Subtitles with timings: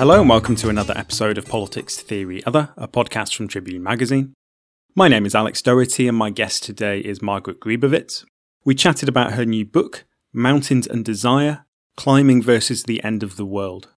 [0.00, 4.32] Hello and welcome to another episode of Politics Theory Other, a podcast from Tribune Magazine.
[4.94, 8.24] My name is Alex Doherty and my guest today is Margaret Grebowicz.
[8.64, 11.66] We chatted about her new book, Mountains and Desire
[11.98, 13.90] Climbing versus the End of the World.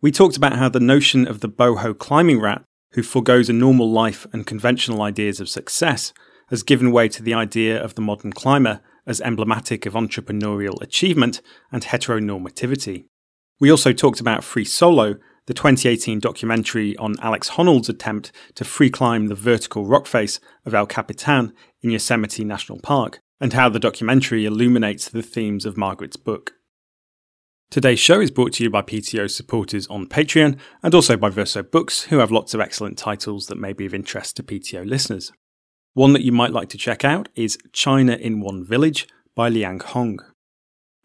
[0.00, 2.64] We talked about how the notion of the boho climbing rat
[2.94, 6.12] who forgoes a normal life and conventional ideas of success
[6.48, 11.40] has given way to the idea of the modern climber as emblematic of entrepreneurial achievement
[11.70, 13.04] and heteronormativity.
[13.60, 18.90] We also talked about Free Solo, the 2018 documentary on Alex Honnold's attempt to free
[18.90, 23.80] climb the vertical rock face of El Capitan in Yosemite National Park, and how the
[23.80, 26.52] documentary illuminates the themes of Margaret's book.
[27.70, 31.62] Today's show is brought to you by PTO supporters on Patreon and also by Verso
[31.62, 35.32] Books, who have lots of excellent titles that may be of interest to PTO listeners.
[35.94, 39.80] One that you might like to check out is China in One Village by Liang
[39.80, 40.20] Hong.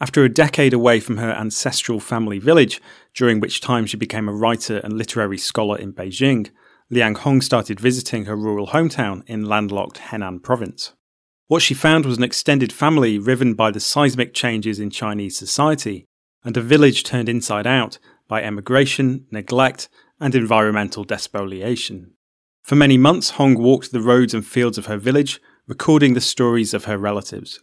[0.04, 2.82] After a decade away from her ancestral family village,
[3.14, 6.50] during which time she became a writer and literary scholar in Beijing,
[6.90, 10.92] Liang Hong started visiting her rural hometown in landlocked Henan province.
[11.48, 16.04] What she found was an extended family riven by the seismic changes in Chinese society,
[16.44, 19.88] and a village turned inside out by emigration, neglect,
[20.20, 22.12] and environmental despoliation.
[22.62, 26.74] For many months, Hong walked the roads and fields of her village, recording the stories
[26.74, 27.62] of her relatives.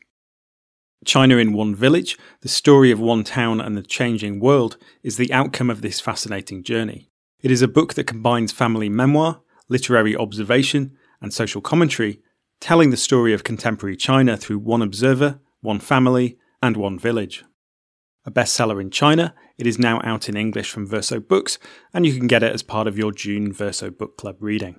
[1.05, 5.33] China in One Village, the story of one town and the changing world, is the
[5.33, 7.11] outcome of this fascinating journey.
[7.43, 12.21] It is a book that combines family memoir, literary observation, and social commentary,
[12.61, 17.45] telling the story of contemporary China through one observer, one family, and one village.
[18.27, 21.59] A bestseller in China, it is now out in English from Verso Books,
[21.95, 24.77] and you can get it as part of your June Verso Book Club reading.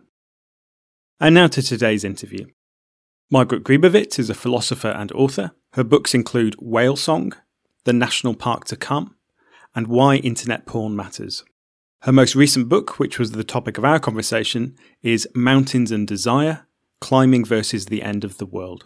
[1.20, 2.46] And now to today's interview.
[3.34, 5.52] Margaret Grebowicz is a philosopher and author.
[5.72, 7.32] Her books include Whale Song,
[7.86, 9.16] The National Park to Come,
[9.74, 11.46] and Why Internet Porn Matters.
[12.02, 16.68] Her most recent book, which was the topic of our conversation, is Mountains and Desire
[17.00, 18.84] Climbing versus the End of the World.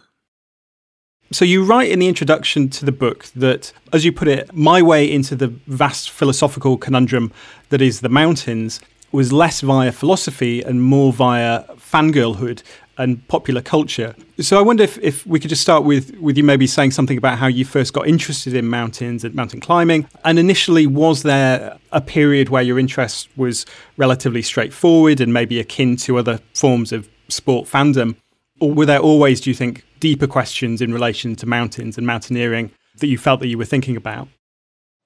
[1.32, 4.80] So, you write in the introduction to the book that, as you put it, my
[4.80, 7.32] way into the vast philosophical conundrum
[7.70, 8.78] that is the mountains
[9.10, 12.62] was less via philosophy and more via fangirlhood
[12.96, 14.14] and popular culture.
[14.38, 17.16] So I wonder if, if we could just start with, with you maybe saying something
[17.16, 20.06] about how you first got interested in mountains and mountain climbing.
[20.24, 23.64] And initially, was there a period where your interest was
[23.96, 28.16] relatively straightforward and maybe akin to other forms of sport fandom?
[28.60, 32.70] Or were there always, do you think, deeper questions in relation to mountains and mountaineering
[32.98, 34.28] that you felt that you were thinking about?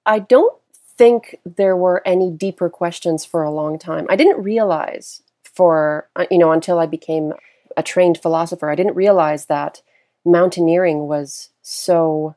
[0.05, 0.57] I don't
[0.97, 4.07] think there were any deeper questions for a long time.
[4.09, 7.33] I didn't realize for, uh, you know, until I became
[7.77, 9.81] a trained philosopher, I didn't realize that
[10.25, 12.35] mountaineering was so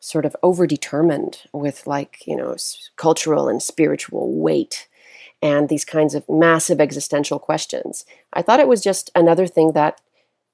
[0.00, 2.56] sort of overdetermined with like, you know,
[2.96, 4.86] cultural and spiritual weight
[5.42, 8.04] and these kinds of massive existential questions.
[8.32, 10.00] I thought it was just another thing that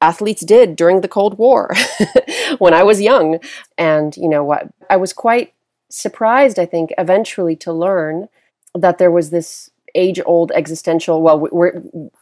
[0.00, 1.72] athletes did during the Cold War
[2.58, 3.38] when I was young.
[3.78, 5.54] And, you know, what I was quite
[5.88, 8.28] surprised, I think, eventually to learn
[8.74, 11.46] that there was this age old existential well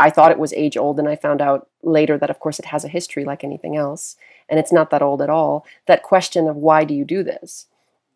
[0.01, 2.65] i thought it was age old and i found out later that of course it
[2.65, 4.17] has a history like anything else
[4.51, 5.65] and it's not that old at all.
[5.87, 7.67] That question of why do you do this?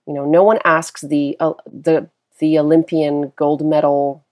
[0.07, 2.11] You know no one asks the uh, the
[2.41, 4.25] the olympian gold medal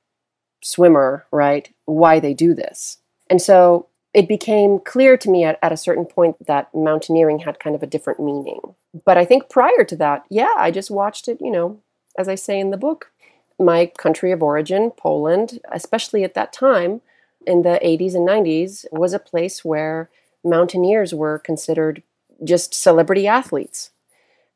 [0.61, 2.99] swimmer right why they do this.
[3.31, 7.59] And so it became clear to me at, at a certain point that mountaineering had
[7.59, 8.61] kind of a different meaning.
[9.07, 11.81] But i think prior to that yeah i just watched it you know
[12.19, 13.11] as i say in the book
[13.59, 17.01] my country of origin, Poland, especially at that time
[17.47, 20.11] in the 80s and 90s, was a place where
[20.45, 22.03] mountaineers were considered
[22.45, 23.91] just celebrity athletes.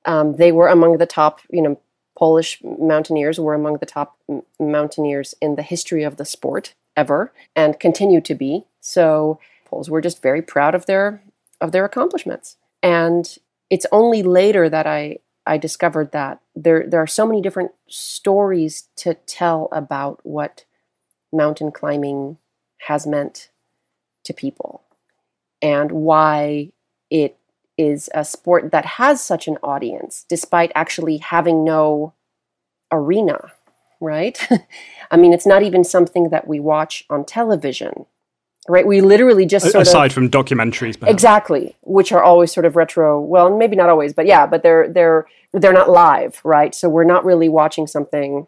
[0.05, 1.81] Um, they were among the top, you know,
[2.17, 7.33] Polish mountaineers were among the top m- mountaineers in the history of the sport ever
[7.55, 8.65] and continue to be.
[8.81, 11.23] So Poles were just very proud of their
[11.61, 12.57] of their accomplishments.
[12.83, 13.37] And
[13.71, 18.89] it's only later that I I discovered that there there are so many different stories
[18.97, 20.65] to tell about what
[21.33, 22.39] mountain climbing
[22.87, 23.51] has meant
[24.25, 24.83] to people
[25.63, 26.73] and why
[27.11, 27.39] it
[27.79, 32.15] is a sport that has such an audience despite actually having no
[32.91, 33.53] arena,
[34.01, 34.49] right?
[35.11, 38.07] I mean, it's not even something that we watch on television,
[38.69, 38.87] right?
[38.87, 41.13] We literally just sort aside of, from documentaries, perhaps.
[41.13, 43.21] exactly, which are always sort of retro.
[43.21, 46.75] Well, maybe not always, but yeah, but they're they're they're not live, right?
[46.75, 48.47] So we're not really watching something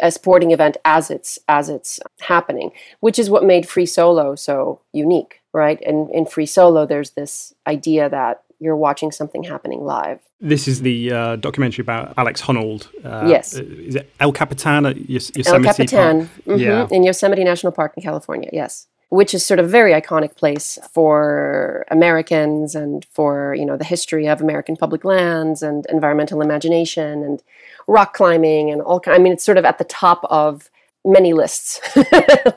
[0.00, 4.80] a sporting event as it's as it's happening, which is what made free solo so
[4.92, 5.80] unique, right?
[5.82, 10.20] And in free solo, there's this idea that you're watching something happening live.
[10.40, 12.88] This is the uh, documentary about Alex Honnold.
[13.04, 13.54] Uh, yes.
[13.54, 16.86] Is it El Capitan at Yosemite El Capitan, mm-hmm, yeah.
[16.90, 18.86] in Yosemite National Park in California, yes.
[19.10, 23.84] Which is sort of a very iconic place for Americans and for, you know, the
[23.84, 27.42] history of American public lands and environmental imagination and
[27.86, 30.70] rock climbing and all I mean, it's sort of at the top of
[31.06, 31.80] many lists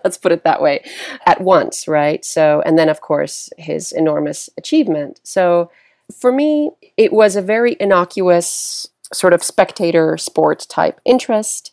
[0.05, 0.81] let's put it that way
[1.25, 5.69] at once right so and then of course his enormous achievement so
[6.11, 11.71] for me, it was a very innocuous sort of spectator sport type interest.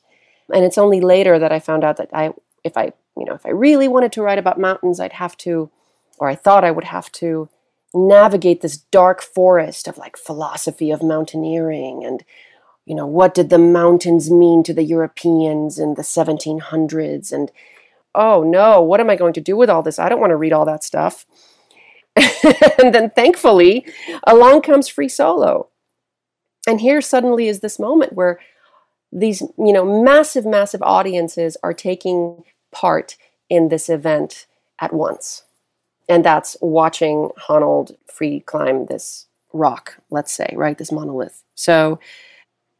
[0.53, 2.33] And it's only later that I found out that I,
[2.63, 5.71] if I, you know, if I really wanted to write about mountains, I'd have to,
[6.19, 7.49] or I thought I would have to
[7.95, 12.25] navigate this dark forest of like philosophy of mountaineering and,
[12.85, 17.33] you know, what did the mountains mean to the Europeans in the 1700s?
[17.33, 17.51] And,
[18.15, 19.99] oh no, what am I going to do with all this?
[19.99, 21.25] I don't want to read all that stuff.
[22.17, 23.87] and then thankfully,
[24.27, 25.69] along comes Free Solo.
[26.67, 28.41] And here suddenly is this moment where
[29.13, 32.43] these, you know, massive, massive audiences are taking
[32.75, 33.17] part
[33.49, 34.47] in this event
[34.79, 35.45] at once.
[36.09, 40.77] And that's watching Honnold free climb this rock, let's say, right?
[40.77, 41.43] This monolith.
[41.55, 41.99] So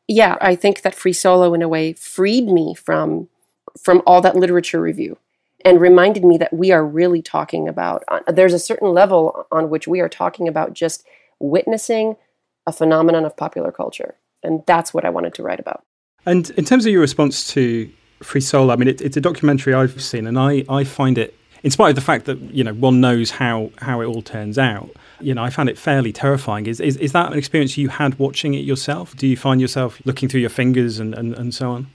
[0.07, 3.29] yeah, I think that free solo in a way freed me from
[3.83, 5.17] from all that literature review
[5.65, 9.71] and reminded me that we are really talking about uh, there's a certain level on
[9.71, 11.05] which we are talking about just
[11.41, 12.17] witnessing
[12.67, 15.83] a phenomenon of popular culture and that's what i wanted to write about
[16.27, 17.91] and in terms of your response to
[18.25, 21.37] free solo i mean it, it's a documentary i've seen and i, I find it
[21.63, 24.59] in spite of the fact that you know one knows how how it all turns
[24.59, 24.91] out
[25.21, 28.19] you know i found it fairly terrifying is, is is that an experience you had
[28.19, 31.71] watching it yourself do you find yourself looking through your fingers and and, and so
[31.71, 31.87] on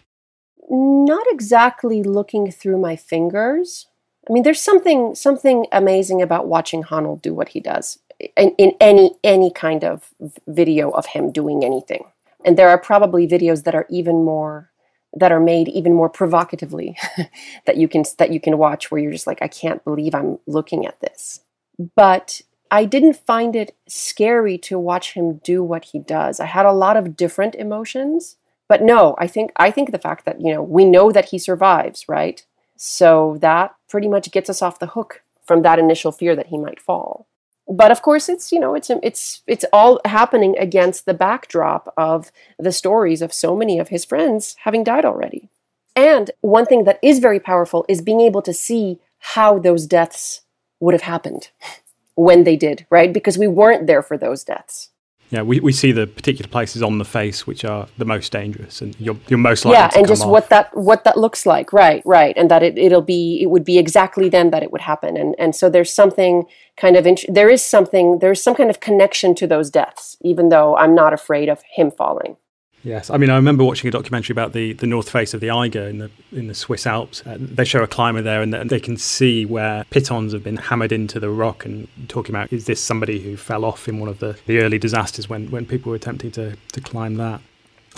[1.10, 3.88] not exactly looking through my fingers.
[4.30, 7.98] I mean, there's something something amazing about watching Honnold do what he does
[8.38, 10.14] in, in any any kind of
[10.48, 12.04] video of him doing anything.
[12.46, 14.72] And there are probably videos that are even more
[15.14, 16.98] that are made even more provocatively
[17.66, 20.40] that you can that you can watch where you're just like I can't believe I'm
[20.48, 21.42] looking at this.
[21.96, 22.42] But
[22.72, 26.40] I didn't find it scary to watch him do what he does.
[26.40, 28.38] I had a lot of different emotions
[28.70, 31.40] but no, I think I think the fact that you know we know that he
[31.40, 32.46] survives, right?
[32.78, 36.58] So that pretty much gets us off the hook from that initial fear that he
[36.58, 37.28] might fall.
[37.69, 42.31] But of course, it's you know it's it's it's all happening against the backdrop of
[42.57, 45.50] the stories of so many of his friends having died already.
[45.95, 49.00] And one thing that is very powerful is being able to see
[49.36, 50.42] how those deaths
[50.80, 51.50] would have happened
[52.16, 53.13] when they did, right?
[53.13, 54.89] Because we weren't there for those deaths.
[55.31, 58.81] Yeah, we, we see the particular places on the face which are the most dangerous,
[58.81, 60.30] and you're you're most likely yeah, and just off.
[60.30, 63.63] what that what that looks like, right, right, and that it it'll be it would
[63.63, 66.46] be exactly then that it would happen, and and so there's something
[66.77, 70.50] kind of int- there is something there's some kind of connection to those deaths, even
[70.50, 72.38] though I'm not afraid of him falling.
[72.83, 75.50] Yes, I mean I remember watching a documentary about the, the north face of the
[75.50, 77.21] Eiger in the in the Swiss Alps.
[77.25, 80.91] Uh, they show a climber there, and they can see where pitons have been hammered
[80.91, 84.19] into the rock, and talking about is this somebody who fell off in one of
[84.19, 87.41] the, the early disasters when when people were attempting to to climb that.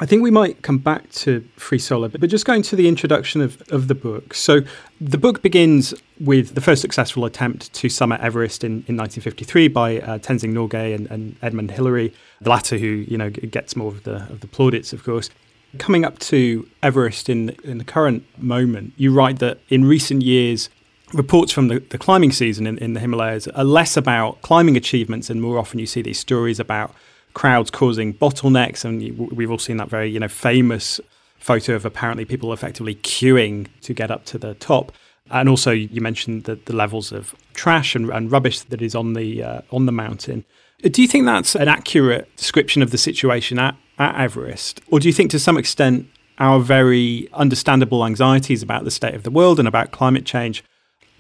[0.02, 3.40] I think we might come back to Free Solo, but just going to the introduction
[3.40, 4.34] of, of the book.
[4.34, 4.62] So,
[5.00, 10.00] the book begins with the first successful attempt to summit Everest in, in 1953 by
[10.00, 14.02] uh, Tenzing Norgay and, and, Edmund Hillary, the latter who you know gets more of
[14.02, 15.30] the, of the plaudits, of course.
[15.78, 20.70] Coming up to Everest in, in the current moment, you write that in recent years,
[21.14, 25.30] reports from the, the climbing season in, in the Himalayas are less about climbing achievements,
[25.30, 26.92] and more often you see these stories about
[27.34, 31.00] crowds causing bottlenecks, and we've all seen that very you know famous
[31.40, 34.92] photo of apparently people effectively queuing to get up to the top.
[35.32, 39.14] And also, you mentioned the, the levels of trash and, and rubbish that is on
[39.14, 40.46] the uh, on the mountain.
[40.82, 45.08] Do you think that's an accurate description of the situation at, at Everest, or do
[45.08, 46.08] you think to some extent
[46.40, 50.64] our very understandable anxieties about the state of the world and about climate change,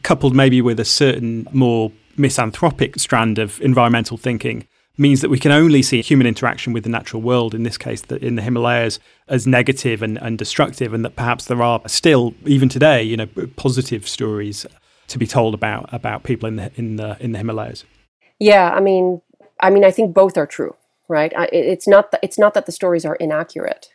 [0.01, 4.67] coupled maybe with a certain more misanthropic strand of environmental thinking,
[4.98, 8.01] means that we can only see human interaction with the natural world, in this case,
[8.03, 12.69] in the Himalayas, as negative and, and destructive, and that perhaps there are still, even
[12.69, 14.65] today, you know, positive stories
[15.07, 17.83] to be told about about people in the in the in the Himalayas.
[18.39, 19.21] Yeah, I mean,
[19.62, 20.75] I mean, I think both are true,
[21.07, 21.31] right?
[21.51, 23.89] It's not that it's not that the stories are inaccurate,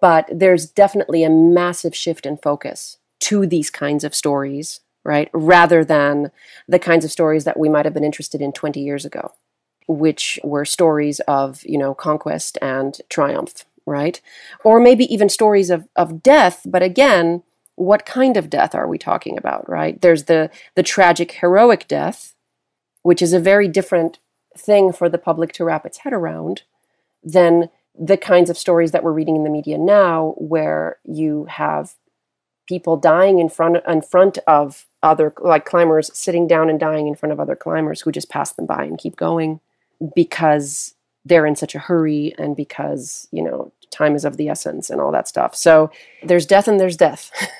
[0.00, 5.30] but there's definitely a massive shift in focus to these kinds of stories, right?
[5.32, 6.30] Rather than
[6.68, 9.32] the kinds of stories that we might have been interested in 20 years ago,
[9.88, 14.20] which were stories of, you know, conquest and triumph, right?
[14.64, 17.42] Or maybe even stories of, of death, but again,
[17.76, 20.00] what kind of death are we talking about, right?
[20.00, 22.34] There's the the tragic heroic death,
[23.02, 24.18] which is a very different
[24.56, 26.62] thing for the public to wrap its head around
[27.22, 31.94] than the kinds of stories that we're reading in the media now where you have
[32.66, 37.14] people dying in front in front of other like climbers sitting down and dying in
[37.14, 39.60] front of other climbers who just pass them by and keep going
[40.14, 44.90] because they're in such a hurry and because you know time is of the essence
[44.90, 45.54] and all that stuff.
[45.54, 45.90] So
[46.22, 47.30] there's death and there's death.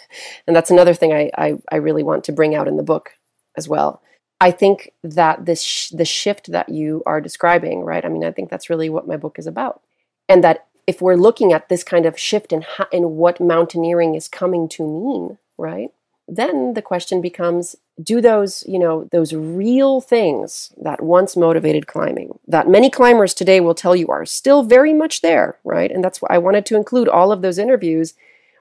[0.47, 3.11] And that's another thing I, I, I really want to bring out in the book
[3.55, 4.00] as well.
[4.40, 8.02] I think that this sh- the shift that you are describing right?
[8.02, 9.83] I mean i think that's really what my book is about.
[10.26, 14.28] And that if we're looking at this kind of shift in, in what mountaineering is
[14.28, 15.90] coming to mean, right?
[16.28, 22.38] Then the question becomes do those, you know, those real things that once motivated climbing,
[22.47, 25.91] that many climbers today will tell you are still very much there, right?
[25.91, 28.15] And that's why I wanted to include all of those interviews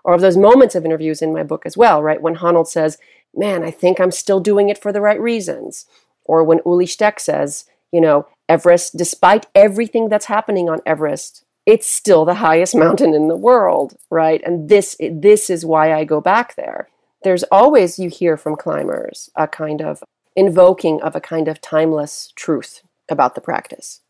[0.04, 2.22] or of those moments of interviews in my book as well, right?
[2.22, 2.98] When Honnold says,
[3.36, 5.86] man, I think I'm still doing it for the right reasons.
[6.24, 11.88] Or when Ueli Steck says, you know, Everest, despite everything that's happening on Everest, it's
[11.88, 14.42] still the highest mountain in the world, right?
[14.46, 16.88] And this this is why I go back there.
[17.26, 20.04] There's always you hear from climbers a kind of
[20.36, 24.02] invoking of a kind of timeless truth about the practice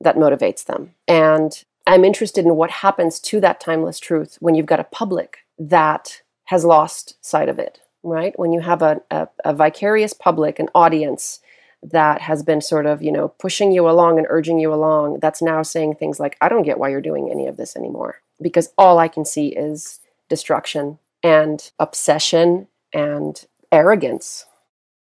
[0.00, 0.94] that motivates them.
[1.08, 5.38] And I'm interested in what happens to that timeless truth when you've got a public
[5.58, 8.38] that has lost sight of it, right?
[8.38, 11.40] When you have a, a, a vicarious public, an audience
[11.82, 15.42] that has been sort of, you know, pushing you along and urging you along, that's
[15.42, 18.22] now saying things like, I don't get why you're doing any of this anymore.
[18.40, 19.98] Because all I can see is
[20.28, 24.46] destruction and obsession and arrogance.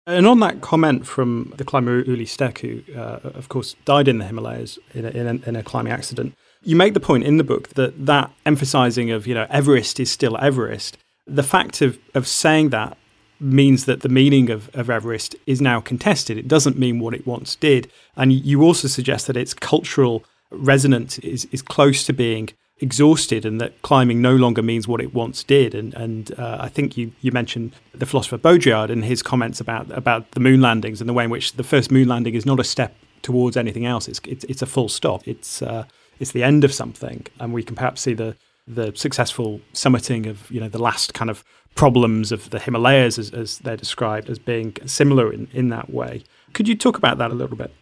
[0.06, 4.18] And on that comment from the climber Ueli Steck, who, uh, of course, died in
[4.18, 7.38] the Himalayas in a, in, a, in a climbing accident, you make the point in
[7.38, 11.98] the book that that emphasizing of, you know, Everest is still Everest, the fact of,
[12.14, 12.98] of saying that
[13.40, 16.38] means that the meaning of, of Everest is now contested.
[16.38, 17.90] It doesn't mean what it once did.
[18.16, 23.60] And you also suggest that its cultural resonance is, is close to being exhausted and
[23.60, 25.74] that climbing no longer means what it once did.
[25.74, 29.90] And, and uh, I think you, you mentioned the philosopher Baudrillard and his comments about,
[29.96, 32.58] about the moon landings and the way in which the first moon landing is not
[32.58, 34.08] a step towards anything else.
[34.08, 35.26] It's, it's, it's a full stop.
[35.26, 35.84] It's, uh,
[36.18, 37.26] it's the end of something.
[37.38, 41.30] And we can perhaps see the, the successful summiting of you know the last kind
[41.30, 45.90] of problems of the Himalayas as, as they're described as being similar in, in that
[45.90, 46.24] way.
[46.52, 47.74] Could you talk about that a little bit?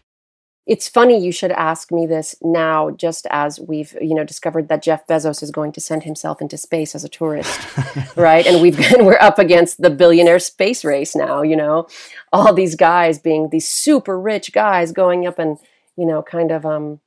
[0.65, 4.83] It's funny you should ask me this now, just as we've you know discovered that
[4.83, 7.61] Jeff Bezos is going to send himself into space as a tourist,
[8.17, 8.47] right?
[8.47, 11.43] And we've been, we're up against the billionaire space race now.
[11.43, 11.89] You know,
[12.33, 15.59] all these guys being these super rich guys going up and
[15.97, 17.01] you know kind of um,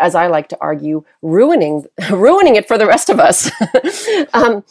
[0.00, 3.50] as I like to argue, ruining ruining it for the rest of us.
[4.34, 4.64] um,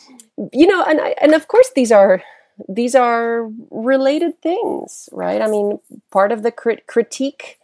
[0.51, 2.22] you know, and I, and of course these are
[2.67, 5.41] these are related things, right?
[5.41, 5.79] I mean,
[6.12, 7.57] part of the crit- critique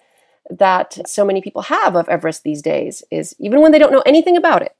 [0.57, 4.03] that so many people have of Everest these days is even when they don't know
[4.05, 4.75] anything about it,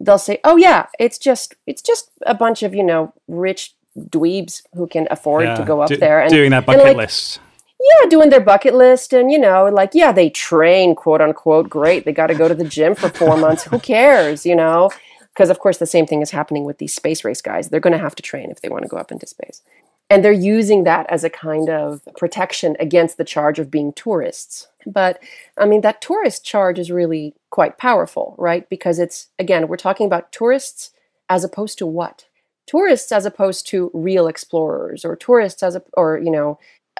[0.00, 4.62] they'll say, "Oh yeah, it's just it's just a bunch of you know rich dweebs
[4.74, 7.40] who can afford yeah, to go up do, there and doing that bucket like, list."
[7.80, 11.68] yeah, doing their bucket list and, you know, like, yeah, they train, quote unquote.
[11.68, 12.04] Great.
[12.04, 13.64] They got to go to the gym for four months.
[13.64, 14.90] Who cares, you know?
[15.32, 17.68] Because, of course, the same thing is happening with these space race guys.
[17.68, 19.62] They're going to have to train if they want to go up into space.
[20.08, 24.68] And they're using that as a kind of protection against the charge of being tourists.
[24.86, 25.20] But
[25.58, 28.68] I mean, that tourist charge is really quite powerful, right?
[28.68, 30.90] Because it's, again, we're talking about tourists
[31.28, 32.26] as opposed to what?
[32.66, 36.58] Tourists as opposed to real explorers or tourists as a, or, you know,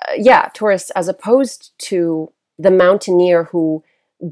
[0.09, 3.85] uh, yeah, tourists, as opposed to the mountaineer who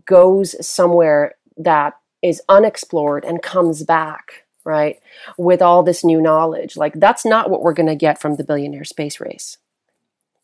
[0.04, 5.00] goes somewhere that is unexplored and comes back, right,
[5.37, 6.76] with all this new knowledge.
[6.76, 9.59] Like, that's not what we're going to get from the billionaire space race.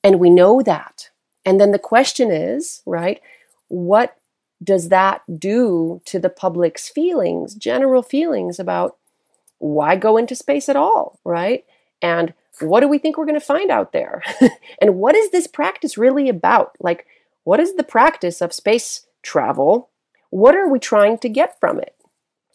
[0.02, 1.10] And we know that.
[1.44, 3.20] And then the question is, right,
[3.68, 4.16] what
[4.62, 8.96] does that do to the public's feelings, general feelings about
[9.58, 11.64] why go into space at all, right?
[12.02, 14.22] And what do we think we're going to find out there?
[14.80, 16.76] and what is this practice really about?
[16.80, 17.06] Like,
[17.44, 19.88] what is the practice of space travel,
[20.30, 21.94] what are we trying to get from it?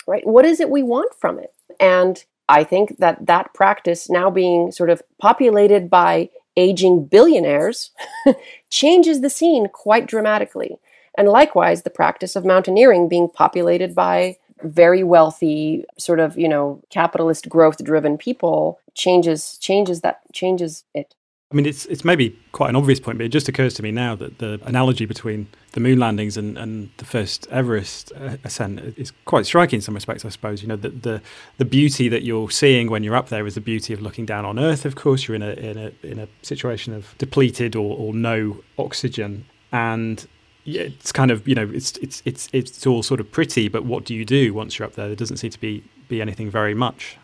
[0.08, 0.26] Right?
[0.26, 1.54] What is it we want from it?
[1.80, 7.92] And I think that that practice now being sort of populated by aging billionaires
[8.70, 10.78] changes the scene quite dramatically.
[11.18, 16.82] And likewise, the practice of mountaineering being populated by very wealthy, sort of, you know,
[16.90, 21.16] capitalist growth driven people changes changes that changes it.
[21.52, 23.92] I mean, it's it's maybe quite an obvious point, but it just occurs to me
[23.92, 28.80] now that the analogy between the moon landings and, and the first Everest uh, ascent
[28.98, 30.26] is quite striking in some respects.
[30.26, 31.22] I suppose you know the, the
[31.58, 34.44] the beauty that you're seeing when you're up there is the beauty of looking down
[34.44, 34.86] on Earth.
[34.86, 38.64] Of course, you're in a in a in a situation of depleted or, or no
[38.80, 40.28] oxygen, and
[40.66, 44.04] it's kind of you know it's it's it's it's all sort of pretty, but what
[44.04, 45.08] do you do once you're up there?
[45.08, 47.18] There doesn't seem to be be anything very much.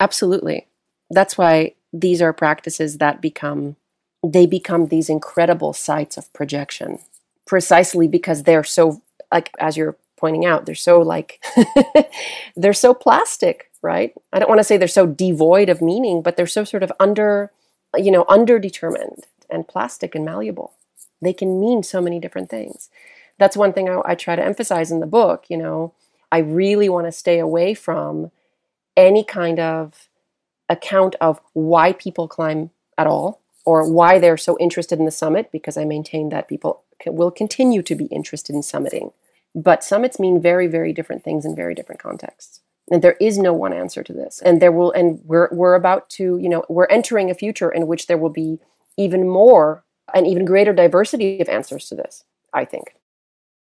[0.00, 0.66] Absolutely,
[1.10, 3.76] that's why these are practices that become
[4.22, 6.98] they become these incredible sites of projection
[7.46, 9.00] precisely because they're so
[9.32, 11.42] like as you're pointing out they're so like
[12.56, 14.12] they're so plastic right?
[14.30, 16.92] I don't want to say they're so devoid of meaning but they're so sort of
[17.00, 17.50] under
[17.96, 20.72] you know underdetermined and plastic and malleable.
[21.22, 22.88] They can mean so many different things.
[23.38, 25.94] That's one thing I, I try to emphasize in the book you know
[26.30, 28.30] i really want to stay away from
[28.96, 30.08] any kind of
[30.70, 35.50] account of why people climb at all or why they're so interested in the summit
[35.52, 39.12] because I maintain that people can, will continue to be interested in summiting.
[39.54, 42.60] But summits mean very, very different things in very different contexts.
[42.90, 44.40] And there is no one answer to this.
[44.44, 47.86] And there will, and we're, we're about to, you know, we're entering a future in
[47.86, 48.58] which there will be
[48.96, 49.84] even more
[50.14, 52.94] and even greater diversity of answers to this, I think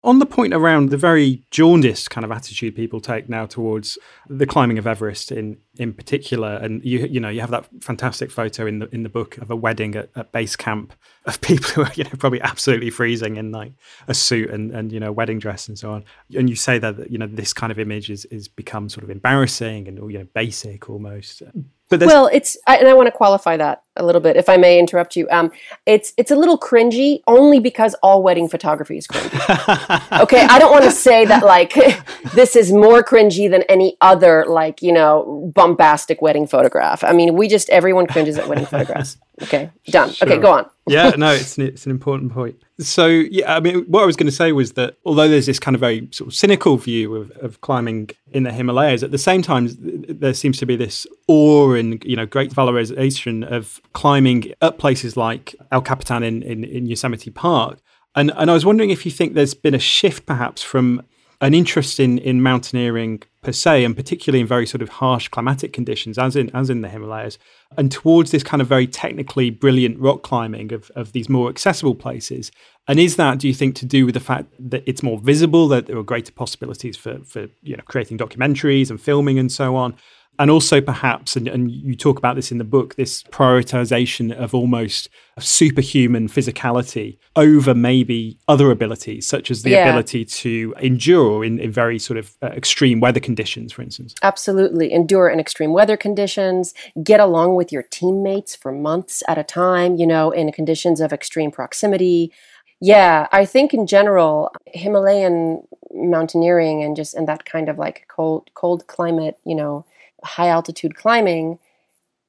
[0.05, 3.99] on the point around the very jaundiced kind of attitude people take now towards
[4.29, 8.31] the climbing of Everest in in particular, and you you know you have that fantastic
[8.31, 10.93] photo in the in the book of a wedding at, at base camp
[11.26, 13.73] of people who are you know probably absolutely freezing in like
[14.07, 16.05] a suit and and you know wedding dress and so on,
[16.37, 19.11] and you say that you know this kind of image is is become sort of
[19.11, 21.43] embarrassing and you know basic almost.
[21.88, 24.57] But well, it's I, and I want to qualify that a little bit, if I
[24.57, 25.29] may interrupt you.
[25.31, 25.50] Um,
[25.85, 30.21] it's it's a little cringy only because all wedding photography is cringy.
[30.23, 31.75] okay, I don't want to say that like
[32.35, 37.04] this is more cringy than any other like you know bombastic wedding photograph.
[37.04, 39.19] I mean, we just everyone cringes at wedding photographs.
[39.43, 40.13] Okay, done.
[40.13, 40.26] Sure.
[40.26, 40.71] Okay, go on.
[40.87, 42.56] yeah, no, it's an, it's an important point.
[42.78, 45.59] So, yeah, I mean, what I was going to say was that although there's this
[45.59, 49.19] kind of very sort of cynical view of, of climbing in the Himalayas, at the
[49.19, 54.52] same time, there seems to be this awe and, you know, great valorization of climbing
[54.60, 57.78] at places like El Capitan in, in, in Yosemite Park.
[58.14, 61.02] And, and I was wondering if you think there's been a shift perhaps from
[61.40, 65.72] an interest in, in mountaineering per se, and particularly in very sort of harsh climatic
[65.72, 67.38] conditions, as in as in the Himalayas,
[67.76, 71.94] and towards this kind of very technically brilliant rock climbing of, of these more accessible
[71.94, 72.50] places.
[72.88, 75.68] And is that, do you think, to do with the fact that it's more visible,
[75.68, 79.76] that there are greater possibilities for, for you know creating documentaries and filming and so
[79.76, 79.94] on?
[80.38, 84.54] And also perhaps and, and, you talk about this in the book this prioritization of
[84.54, 89.88] almost superhuman physicality over maybe other abilities such as the yeah.
[89.88, 94.14] ability to endure in, in very sort of uh, extreme weather conditions for instance.
[94.22, 94.92] Absolutely.
[94.92, 99.96] Endure in extreme weather conditions get along with your teammates for months at a time
[99.96, 102.32] you know in conditions of extreme proximity.
[102.80, 105.62] Yeah i think in general himalayan
[105.94, 109.84] mountaineering and just in that kind of like cold cold climate you know
[110.26, 111.58] high altitude climbing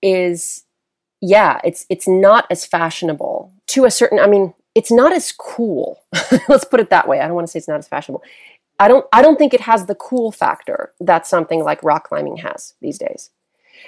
[0.02, 0.64] is
[1.22, 6.02] yeah, it's it's not as fashionable to a certain I mean, it's not as cool.
[6.48, 7.20] Let's put it that way.
[7.20, 8.24] I don't want to say it's not as fashionable.
[8.80, 12.38] I don't I don't think it has the cool factor that something like rock climbing
[12.38, 13.32] has these days.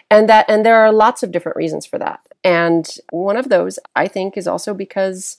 [0.10, 2.22] And that and there are lots of different reasons for that.
[2.44, 5.38] And one of those I think is also because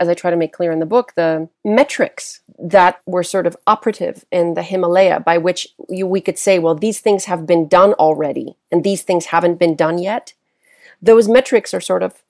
[0.00, 3.56] as I try to make clear in the book, the metrics that were sort of
[3.66, 7.68] operative in the Himalaya, by which you, we could say, well, these things have been
[7.68, 10.34] done already and these things haven't been done yet,
[11.00, 12.22] those metrics are sort of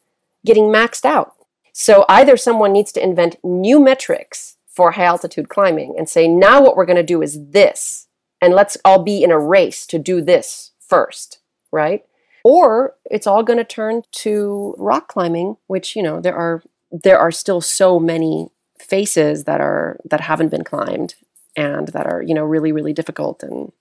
[0.44, 1.34] getting maxed out.
[1.72, 6.62] So either someone needs to invent new metrics for high altitude climbing and say, now
[6.62, 8.08] what we're going to do is this,
[8.40, 11.38] and let's all be in a race to do this first,
[11.70, 12.04] right?
[12.44, 17.18] Or it's all going to turn to rock climbing, which, you know, there are there
[17.18, 21.14] are still so many faces that are that haven't been climbed
[21.56, 23.42] and that are you know really really difficult.
[23.42, 23.72] And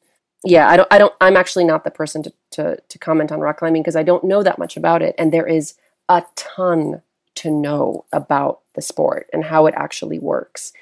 [0.44, 3.40] yeah i don't i don't i'm actually not the person to to, to comment on
[3.40, 5.14] rock climbing because i don't know that much about it.
[5.18, 5.76] And there is
[6.10, 7.02] a ton
[7.36, 10.74] to know about the sport and how it actually works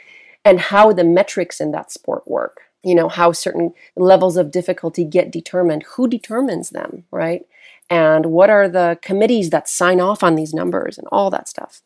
[0.45, 2.61] and how the metrics in that sport work.
[2.83, 5.83] You know how certain levels of difficulty get determined.
[5.95, 7.45] Who determines them right?
[7.89, 11.81] And what are the committees that sign off on these numbers and all that stuff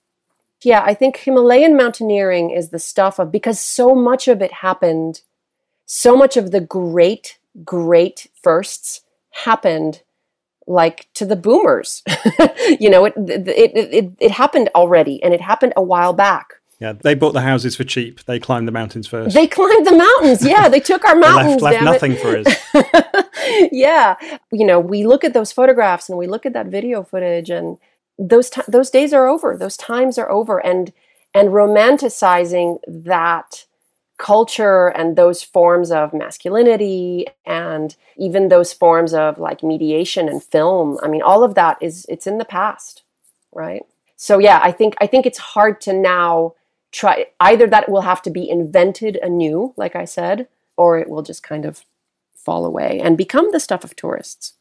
[0.63, 5.21] Yeah, I think Himalayan mountaineering is the stuff of because so much of it happened,
[5.85, 9.01] so much of the great, great firsts
[9.45, 10.01] happened
[10.65, 12.03] like to the boomers.
[12.79, 16.53] you know, it, it, it, it, happened already and it happened a while back.
[16.79, 18.23] Yeah, they bought the houses for cheap.
[18.25, 19.33] They climbed the mountains first.
[19.33, 20.45] They climbed the mountains.
[20.45, 21.61] Yeah, they took our mountains.
[21.61, 23.69] left, left nothing for us.
[23.71, 24.15] yeah,
[24.51, 27.77] you know, we look at those photographs and we look at that video footage, and
[28.17, 29.57] those t- those days are over.
[29.57, 30.93] Those times are over, and
[31.33, 33.65] and romanticizing that
[34.17, 40.99] culture and those forms of masculinity and even those forms of like mediation and film
[41.01, 43.01] i mean all of that is it's in the past
[43.51, 43.81] right
[44.15, 46.53] so yeah i think i think it's hard to now
[46.91, 50.47] try either that will have to be invented anew like i said
[50.77, 51.83] or it will just kind of
[52.35, 54.53] fall away and become the stuff of tourists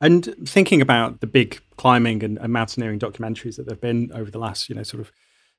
[0.00, 4.30] and thinking about the big climbing and, and mountaineering documentaries that there have been over
[4.30, 5.12] the last you know sort of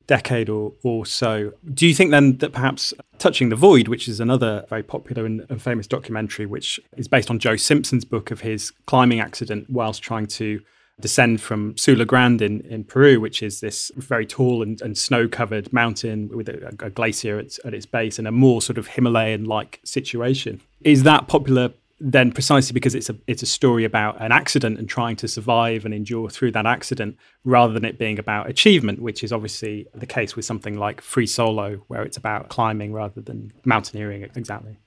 [0.08, 1.54] decade or, or so.
[1.73, 5.45] Do you think then that perhaps Touching the Void, which is another very popular and,
[5.49, 10.01] and, famous documentary, which is based on Joe Simpson's book of his climbing accident whilst
[10.01, 10.62] trying to
[10.99, 15.27] descend from Siula Grande in, in Peru, which is this very tall and, and snow
[15.27, 18.88] covered mountain with a, a glacier at, at its base and a more sort of
[18.88, 20.62] Himalayan like situation.
[20.82, 21.71] Is that popular
[22.03, 25.85] then precisely because it's a it's a story about an accident and trying to survive
[25.85, 30.07] and endure through that accident rather than it being about achievement which is obviously the
[30.07, 34.77] case with something like free solo where it's about climbing rather than mountaineering exactly.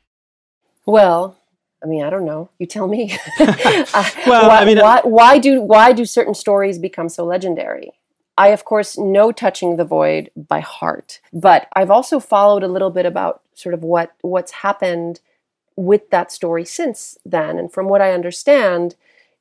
[0.87, 1.39] Well
[1.83, 2.51] i mean i don't know.
[2.59, 3.17] You tell me.
[3.97, 7.93] Uh, well why, I mean, why, why do why do certain stories become so legendary?
[8.37, 12.91] I, of course, know Touching the Void by heart, but I've also followed a little
[12.91, 15.21] bit about sort of what what's happened
[15.77, 17.59] with that story since then.
[17.59, 18.95] And from what I understand,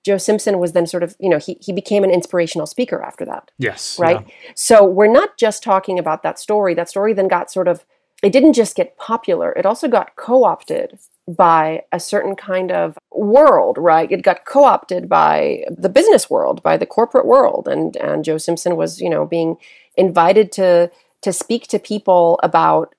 [0.03, 3.23] Joe Simpson was then sort of, you know, he, he became an inspirational speaker after
[3.25, 3.51] that.
[3.57, 3.97] Yes.
[3.99, 4.25] Right.
[4.25, 4.51] Yeah.
[4.55, 6.73] So we're not just talking about that story.
[6.73, 7.85] That story then got sort of,
[8.21, 12.97] it didn't just get popular, it also got co opted by a certain kind of
[13.11, 14.11] world, right?
[14.11, 18.75] It got co-opted by the business world, by the corporate world, and and Joe Simpson
[18.75, 19.55] was, you know, being
[19.95, 20.91] invited to
[21.21, 22.93] to speak to people about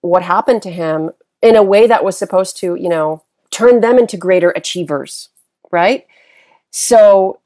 [0.00, 1.10] what happened to him
[1.42, 5.28] in a way that was supposed to, you know, turn them into greater achievers,
[5.70, 6.06] right?
[6.70, 7.40] So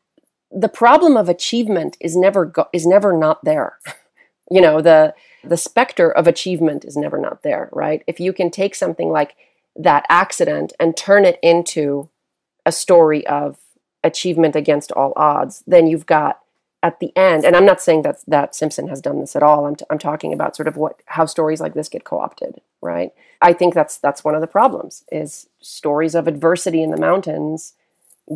[0.50, 3.78] the problem of achievement is never go- is never not there.
[4.50, 8.02] you know, the the specter of achievement is never not there, right?
[8.07, 9.35] If you can take something like
[9.74, 12.09] that accident and turn it into
[12.64, 13.59] a story of
[14.05, 16.40] achievement against all odds, then you've got
[16.82, 19.66] at the end, and I'm not saying that that Simpson has done this at all.
[19.66, 23.12] I'm, t- I'm talking about sort of what how stories like this get co-opted, right?
[23.40, 27.74] I think that's that's one of the problems is stories of adversity in the mountains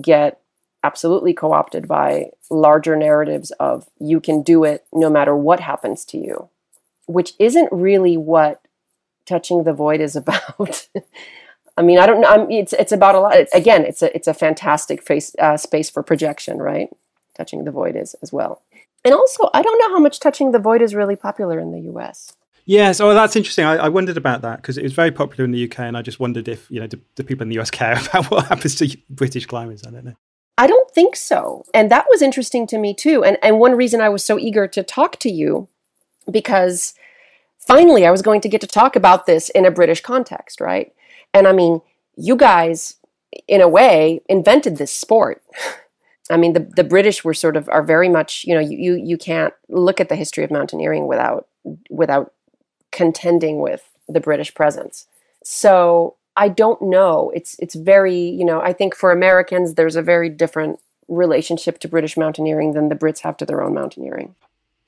[0.01, 0.41] get
[0.85, 6.19] absolutely co-opted by larger narratives of you can do it no matter what happens to
[6.19, 6.49] you,
[7.07, 8.63] which isn't really what
[9.27, 10.89] touching the void is about.
[11.77, 12.47] I mean, I don't know.
[12.49, 13.37] It's it's about a lot.
[13.53, 16.89] Again, it's a it's a fantastic face, uh, space for projection, right?
[17.37, 18.63] Touching the Void is as well.
[19.05, 21.93] And also, I don't know how much Touching the Void is really popular in the
[21.93, 22.35] US.
[22.65, 23.65] Yes, oh, that's interesting.
[23.65, 26.03] I, I wondered about that because it was very popular in the UK, and I
[26.03, 28.75] just wondered if you know do, do people in the US care about what happens
[28.77, 29.85] to British climbers?
[29.87, 30.17] I don't know.
[30.59, 33.23] I don't think so, and that was interesting to me too.
[33.23, 35.69] And and one reason I was so eager to talk to you
[36.29, 36.95] because
[37.59, 40.93] finally I was going to get to talk about this in a British context, right?
[41.33, 41.83] And I mean,
[42.17, 42.97] you guys,
[43.47, 45.43] in a way, invented this sport.
[46.31, 48.95] I mean, the, the British were sort of are very much, you know, you, you,
[48.95, 51.47] you can't look at the history of mountaineering without
[51.91, 52.33] without
[52.93, 55.07] contending with the British presence.
[55.45, 57.31] So I don't know.
[57.35, 61.89] It's it's very, you know, I think for Americans there's a very different relationship to
[61.89, 64.35] British mountaineering than the Brits have to their own mountaineering.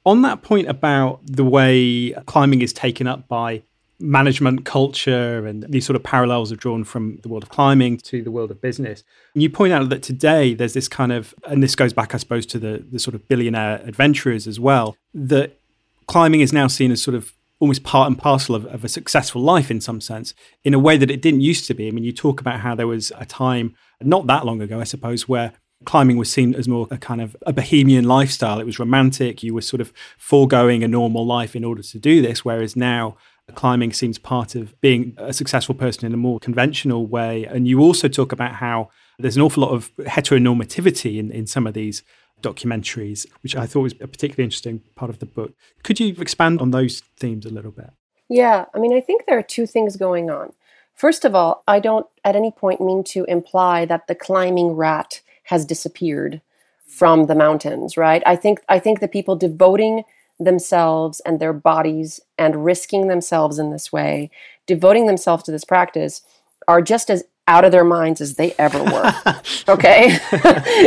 [0.05, 3.62] On that point about the way climbing is taken up by
[4.00, 8.22] management culture and these sort of parallels are drawn from the world of climbing to
[8.22, 9.02] the world of business.
[9.34, 12.18] And you point out that today there's this kind of, and this goes back, I
[12.18, 15.58] suppose, to the, the sort of billionaire adventurers as well, that
[16.06, 19.42] climbing is now seen as sort of almost part and parcel of, of a successful
[19.42, 20.32] life in some sense,
[20.62, 21.88] in a way that it didn't used to be.
[21.88, 24.84] I mean, you talk about how there was a time, not that long ago, I
[24.84, 25.52] suppose, where
[25.84, 28.61] climbing was seen as more a kind of a bohemian lifestyle.
[28.61, 29.42] It was romantic.
[29.42, 32.44] You were sort of foregoing a normal life in order to do this.
[32.44, 33.16] Whereas now
[33.54, 37.44] climbing seems part of being a successful person in a more conventional way.
[37.44, 41.66] And you also talk about how there's an awful lot of heteronormativity in, in some
[41.66, 42.02] of these
[42.42, 45.54] documentaries, which I thought was a particularly interesting part of the book.
[45.82, 47.90] Could you expand on those themes a little bit?
[48.28, 50.52] Yeah, I mean, I think there are two things going on.
[50.94, 55.20] First of all, I don't at any point mean to imply that the climbing rat
[55.44, 56.42] has disappeared
[56.87, 58.22] from the mountains, right?
[58.26, 60.04] I think I think the people devoting
[60.38, 64.31] themselves and their bodies and risking themselves in this way,
[64.66, 66.22] devoting themselves to this practice,
[66.66, 69.12] are just as out of their minds as they ever were.
[69.68, 70.18] okay,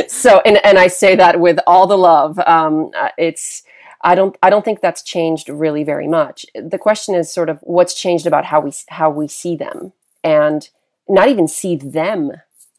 [0.08, 2.40] so and and I say that with all the love.
[2.40, 3.64] Um, uh, it's
[4.04, 6.46] I don't I don't think that's changed really very much.
[6.56, 10.70] The question is sort of what's changed about how we how we see them and
[11.10, 12.32] not even see them,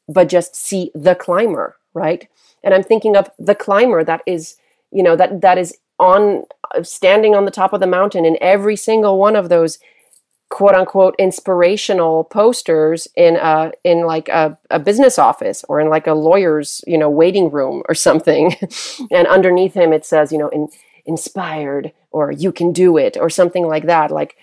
[0.09, 2.29] but just see the climber, right?
[2.65, 4.57] And I'm thinking of the climber that is
[4.91, 6.45] you know that that is on
[6.83, 9.79] standing on the top of the mountain in every single one of those
[10.49, 16.09] quote unquote inspirational posters in a in like a, a business office or in like
[16.09, 18.55] a lawyer's you know waiting room or something.
[19.11, 20.69] And underneath him it says you know in,
[21.07, 24.11] inspired or you can do it or something like that.
[24.11, 24.37] Like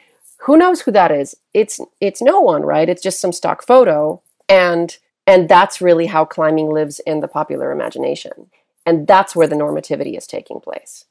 [0.43, 1.35] who knows who that is?
[1.53, 2.89] It's it's no one right?
[2.89, 4.21] It's just some stock photo.
[4.47, 8.49] And and that's really how climbing lives in the popular imagination.
[8.85, 11.05] And that's where the normativity is taking place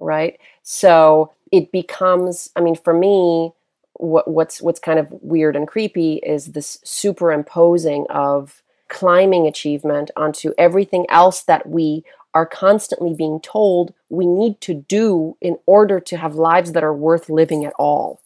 [0.00, 0.38] right?
[0.62, 3.52] So it becomes i mean for me
[3.94, 10.52] what, what's what's kind of weird and creepy is this superimposing of climbing achievement onto
[10.58, 12.04] everything else that we
[12.34, 16.94] are constantly being told we need to do in order to have lives that are
[16.94, 18.20] worth living at all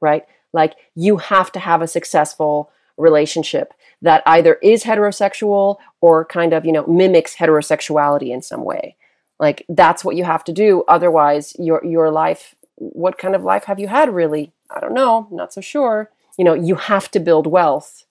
[0.00, 0.24] right?
[0.52, 6.64] Like you have to have a successful relationship that either is heterosexual or kind of
[6.64, 8.96] you know mimics heterosexuality in some way
[9.38, 13.64] like that's what you have to do otherwise your your life what kind of life
[13.64, 16.10] have you had really I don't know, not so sure.
[16.36, 18.04] You know, you have to build wealth.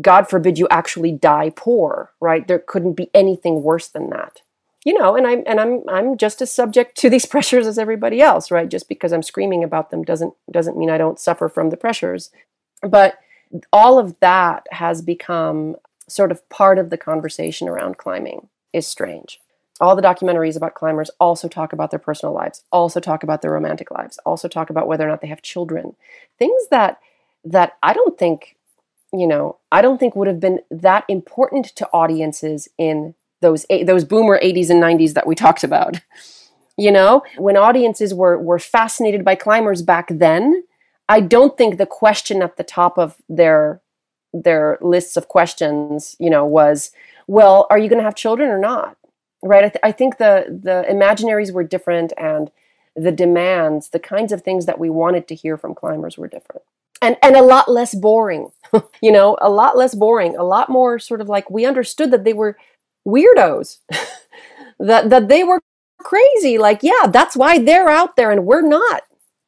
[0.00, 2.46] God forbid you actually die poor, right?
[2.46, 4.40] There couldn't be anything worse than that.
[4.84, 8.20] You know, and I'm and I'm I'm just as subject to these pressures as everybody
[8.20, 8.68] else, right?
[8.68, 12.30] Just because I'm screaming about them doesn't doesn't mean I don't suffer from the pressures.
[12.82, 13.18] But
[13.72, 15.76] all of that has become
[16.08, 19.38] sort of part of the conversation around climbing is strange
[19.80, 23.52] all the documentaries about climbers also talk about their personal lives also talk about their
[23.52, 25.96] romantic lives also talk about whether or not they have children.
[26.38, 26.98] Things that
[27.44, 28.56] that i don't think
[29.12, 34.04] you know i don't think would have been that important to audiences in those those
[34.04, 36.00] boomer 80s and 90s that we talked about.
[36.78, 40.64] You know when audiences were were fascinated by climbers back then
[41.06, 43.82] i don't think the question at the top of their
[44.32, 46.90] their lists of questions you know was
[47.26, 48.96] well are you going to have children or not
[49.42, 49.64] right?
[49.64, 52.50] I, th- I think the the imaginaries were different, and
[52.96, 56.62] the demands, the kinds of things that we wanted to hear from climbers were different,
[57.00, 58.50] and and a lot less boring.
[59.02, 62.24] you know, a lot less boring, a lot more sort of like we understood that
[62.24, 62.56] they were
[63.06, 63.78] weirdos,
[64.78, 65.60] that that they were
[65.98, 66.58] crazy.
[66.58, 69.02] Like, yeah, that's why they're out there, and we're not.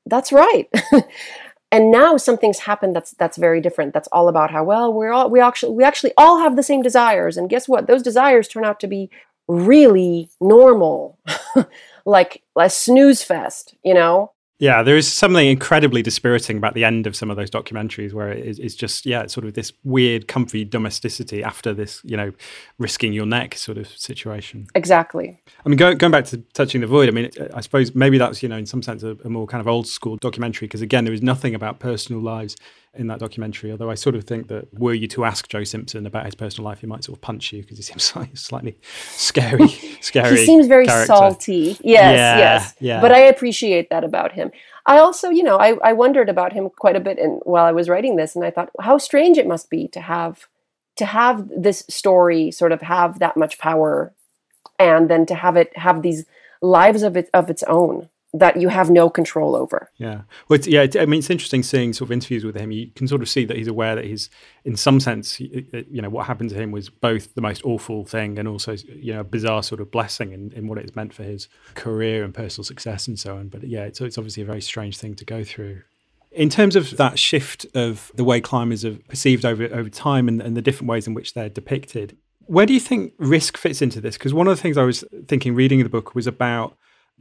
[0.07, 0.69] That's right.
[1.73, 5.29] and now something's happened that's that's very different that's all about how well we're all
[5.29, 8.65] we actually we actually all have the same desires and guess what those desires turn
[8.65, 9.11] out to be
[9.49, 11.19] really normal,
[12.05, 14.33] like a snooze fest, you know?
[14.61, 18.31] Yeah, there is something incredibly dispiriting about the end of some of those documentaries where
[18.31, 22.17] it is, it's just, yeah, it's sort of this weird, comfy domesticity after this, you
[22.17, 22.33] know,
[22.79, 24.69] risking your neck sort of situation.
[24.77, 25.41] Exactly.
[25.67, 28.45] I mean, going, going back to Touching the Void, I mean, I suppose maybe that's,
[28.45, 31.05] you know, in some sense a, a more kind of old school documentary because, again,
[31.05, 32.57] there is nothing about personal lives
[32.97, 33.71] in that documentary.
[33.71, 36.69] Although I sort of think that were you to ask Joe Simpson about his personal
[36.69, 38.79] life, he might sort of punch you because he seems like slightly
[39.13, 39.69] scary.
[40.01, 40.37] scary.
[40.37, 41.07] he seems very character.
[41.07, 41.77] salty.
[41.81, 42.75] Yes, yeah, yes.
[42.81, 43.01] Yeah.
[43.01, 44.51] But I appreciate that about him.
[44.87, 47.73] I also, you know, I, I wondered about him quite a bit in, while I
[47.73, 50.47] was writing this, and I thought how strange it must be to have
[50.97, 54.13] to have this story sort of have that much power,
[54.79, 56.27] and then to have it have these
[56.61, 59.89] lives of it of its own that you have no control over.
[59.97, 60.23] Yeah.
[60.49, 60.87] Well, yeah.
[60.99, 62.73] I mean, it's interesting seeing sort of interviews with him.
[62.73, 64.29] You can sort of see that he's aware that he's,
[64.65, 68.37] in some sense, you know, what happened to him was both the most awful thing
[68.39, 71.23] and also, you know, a bizarre sort of blessing in, in what it's meant for
[71.23, 73.49] his career and personal success and so on.
[73.49, 75.83] But yeah, it's, it's obviously a very strange thing to go through.
[76.33, 80.43] In terms of that shift of the way climbers are perceived over over time and,
[80.43, 82.17] and the different ways in which they're depicted,
[82.47, 84.19] where do you think risk fits into this?
[84.19, 86.77] Because one of the things I was thinking reading the book was about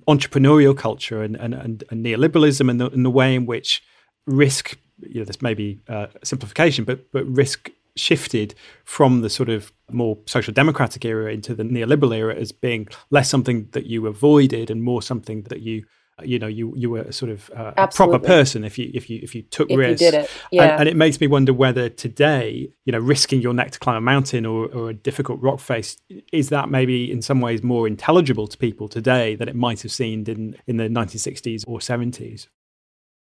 [0.08, 3.84] entrepreneurial culture and, and, and, and neoliberalism and the, and the, way in which
[4.26, 9.50] risk, you know, this may be uh, simplification, but, but risk shifted from the sort
[9.50, 14.08] of more social democratic era into the neoliberal era as being less something that you
[14.08, 15.84] avoided and more something that you
[16.22, 19.10] you know you you were a sort of uh, a proper person if you if
[19.10, 20.32] you if you took if risks you did it.
[20.52, 20.64] Yeah.
[20.64, 23.96] And, and, it makes me wonder whether today you know risking your neck to climb
[23.96, 25.98] a mountain or, or a difficult rock face
[26.32, 29.92] is that maybe in some ways more intelligible to people today than it might have
[29.92, 32.48] seemed in in the 1960s or 70s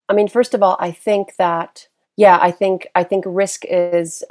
[0.09, 4.23] i mean first of all i think that yeah i think i think risk is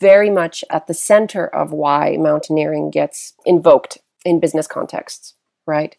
[0.00, 5.34] very much at the center of why mountaineering gets invoked in business contexts
[5.66, 5.96] right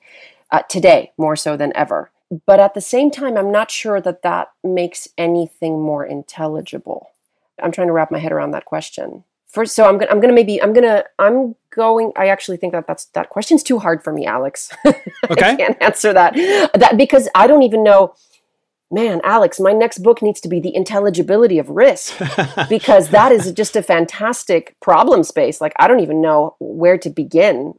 [0.55, 2.11] uh, today more so than ever.
[2.45, 7.11] but at the same time, I'm not sure that that makes anything more intelligible.
[7.61, 9.23] I'm trying to wrap my head around that question.
[9.47, 12.11] First, so I'm gonna, I'm gonna maybe, I'm gonna, I'm going.
[12.15, 14.71] I actually think that that's that question's too hard for me, Alex.
[15.31, 15.53] Okay.
[15.53, 16.35] I can't answer that.
[16.75, 18.13] That because I don't even know.
[18.91, 22.15] Man, Alex, my next book needs to be the intelligibility of risk
[22.69, 25.59] because that is just a fantastic problem space.
[25.59, 27.73] Like I don't even know where to begin.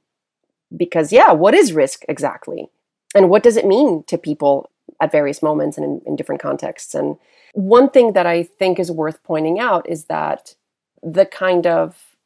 [0.76, 2.68] Because yeah, what is risk exactly?
[3.14, 6.94] and what does it mean to people at various moments and in, in, different contexts?
[6.94, 7.16] And
[7.54, 10.54] one thing that i think is worth pointing out is that
[11.02, 12.16] the kind of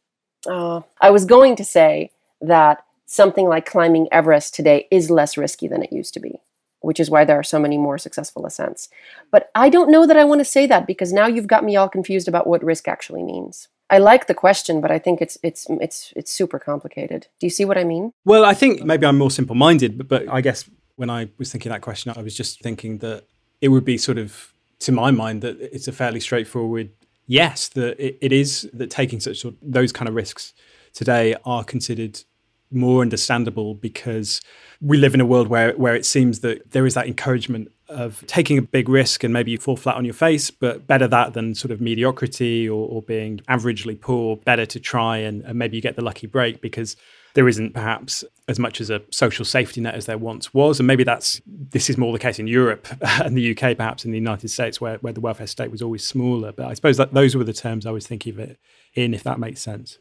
[0.48, 2.10] uh, i was going to say
[2.40, 6.40] that something like climbing everest today is less risky than it used to be
[6.80, 8.88] which is why there are so many more successful ascents.
[9.30, 11.76] But i don't know that i want to say that because now you've got me
[11.76, 15.37] all confused about what risk actually means I like the question, but I think it's
[15.42, 17.26] it's it's it's super complicated.
[17.40, 18.12] Do you see what I mean?
[18.24, 21.72] Well, I think maybe I'm more simple-minded, but, but I guess when I was thinking
[21.72, 23.24] that question, I was just thinking that
[23.61, 26.90] it would be sort of, to my mind, that it's a fairly straightforward
[27.26, 27.68] yes.
[27.68, 30.53] That it, it is that taking such sort of, those kind of risks
[30.92, 32.22] today are considered
[32.70, 34.40] more understandable because
[34.81, 38.24] we live in a world where where it seems that there is that encouragement of
[38.26, 41.35] taking a big risk and maybe you fall flat on your face, but better that
[41.35, 44.37] than sort of mediocrity or, or being averagely poor.
[44.37, 46.96] Better to try and, and maybe you get the lucky break because
[47.35, 50.81] there isn't perhaps as much as a social safety net as there once was.
[50.81, 54.11] And maybe that's this is more the case in Europe and the UK, perhaps in
[54.11, 56.53] the United States, where, where the welfare state was always smaller.
[56.53, 58.59] But I suppose that those were the terms I was thinking of it
[58.94, 59.98] in, if that makes sense.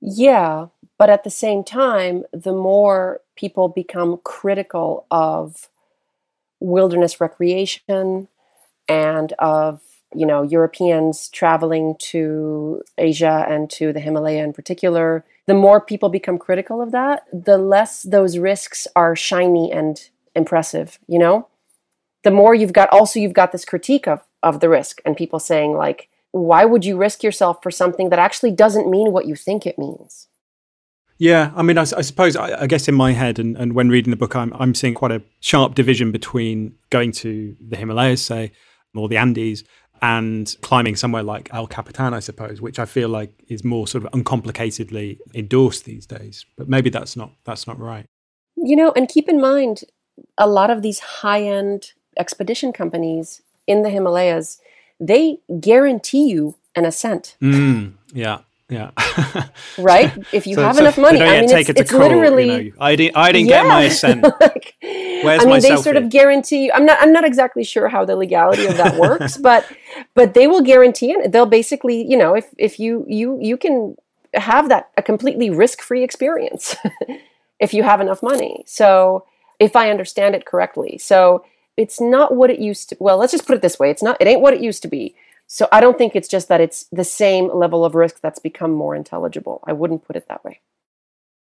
[0.00, 0.66] Yeah,
[0.98, 5.68] but at the same time, the more people become critical of
[6.60, 8.28] wilderness recreation
[8.88, 9.80] and of
[10.14, 16.08] you know Europeans traveling to Asia and to the Himalaya in particular, the more people
[16.08, 21.48] become critical of that, the less those risks are shiny and impressive, you know?
[22.22, 25.38] The more you've got also you've got this critique of of the risk and people
[25.38, 29.34] saying like why would you risk yourself for something that actually doesn't mean what you
[29.34, 30.28] think it means?
[31.20, 33.90] Yeah, I mean, I, I suppose, I, I, guess in my head, and, and when
[33.90, 38.24] reading the book, I'm, I'm seeing quite a sharp division between going to the Himalayas,
[38.24, 38.52] say,
[38.94, 39.62] or the Andes,
[40.00, 44.02] and climbing somewhere like El Capitan, I suppose, which I feel like is more sort
[44.02, 46.46] of uncomplicatedly endorsed these days.
[46.56, 48.06] But maybe that's not that's not right.
[48.56, 49.82] You know, and keep in mind,
[50.38, 54.58] a lot of these high-end expedition companies in the Himalayas,
[54.98, 57.36] they guarantee you an ascent.
[57.42, 58.38] Mm, yeah.
[58.70, 58.90] Yeah.
[59.78, 60.16] right?
[60.32, 62.64] If you so, have so enough money, I mean, it's, it it's literally.
[62.66, 63.16] You know, I didn't.
[63.16, 63.62] I didn't yeah.
[63.62, 64.22] get my ascent.
[64.40, 66.70] like, Where's I mean, they sort of guarantee.
[66.70, 66.98] I'm not.
[67.00, 69.66] I'm not exactly sure how the legality of that works, but
[70.14, 71.32] but they will guarantee it.
[71.32, 73.96] They'll basically, you know, if if you you you can
[74.34, 76.76] have that a completely risk free experience
[77.58, 78.62] if you have enough money.
[78.66, 79.26] So
[79.58, 81.44] if I understand it correctly, so
[81.76, 82.96] it's not what it used to.
[83.00, 84.16] Well, let's just put it this way: it's not.
[84.20, 85.16] It ain't what it used to be
[85.52, 88.70] so I don't think it's just that it's the same level of risk that's become
[88.70, 89.60] more intelligible.
[89.66, 90.60] I wouldn't put it that way.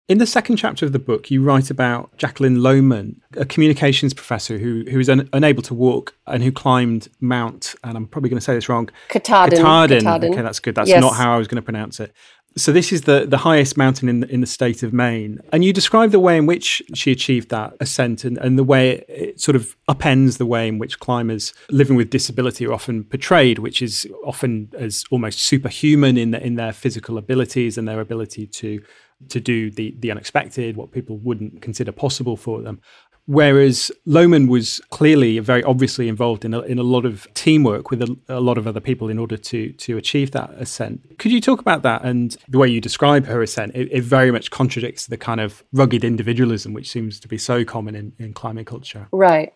[0.07, 4.59] In the second chapter of the book, you write about Jacqueline Lohman, a communications professor
[4.59, 8.37] who, who was un, unable to walk and who climbed Mount, and I'm probably going
[8.37, 8.87] to say this wrong.
[9.09, 9.57] Katahdin.
[9.57, 10.03] Katahdin.
[10.03, 10.33] Katahdin.
[10.33, 10.75] Okay, that's good.
[10.75, 11.01] That's yes.
[11.01, 12.13] not how I was going to pronounce it.
[12.55, 15.39] So this is the, the highest mountain in the, in the state of Maine.
[15.51, 18.91] And you describe the way in which she achieved that ascent and, and the way
[18.91, 23.05] it, it sort of upends the way in which climbers living with disability are often
[23.05, 27.99] portrayed, which is often as almost superhuman in, the, in their physical abilities and their
[27.99, 28.81] ability to
[29.30, 32.82] to do the the unexpected, what people wouldn't consider possible for them.
[33.28, 38.04] Whereas Lohman was clearly very obviously involved in a, in a lot of teamwork with
[38.04, 41.17] a, a, lot of other people in order to to achieve that ascent.
[41.17, 43.75] Could you talk about that and the way you describe her ascent?
[43.75, 47.65] It, it very much contradicts the kind of rugged individualism which seems to be so
[47.65, 49.08] common in, in climbing culture.
[49.12, 49.54] Right.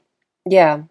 [0.47, 0.83] Yeah.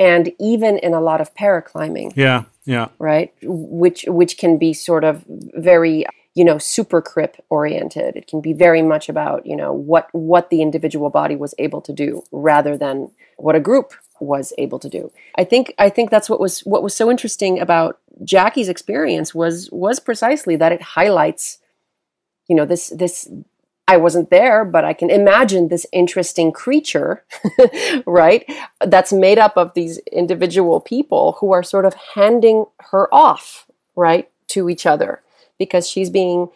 [0.00, 2.12] And even in a lot of paraclimbing.
[2.16, 2.44] Yeah.
[2.64, 2.88] Yeah.
[2.98, 3.32] Right.
[3.42, 6.04] Which which can be sort of very
[6.38, 10.50] you know super crip oriented it can be very much about you know what what
[10.50, 14.88] the individual body was able to do rather than what a group was able to
[14.88, 19.34] do i think i think that's what was what was so interesting about jackie's experience
[19.34, 21.58] was was precisely that it highlights
[22.48, 23.28] you know this this
[23.90, 27.24] I wasn't there, but I can imagine this interesting creature,
[28.06, 28.44] right?
[28.84, 33.66] That's made up of these individual people who are sort of handing her off,
[33.96, 35.22] right, to each other
[35.58, 36.48] because she's being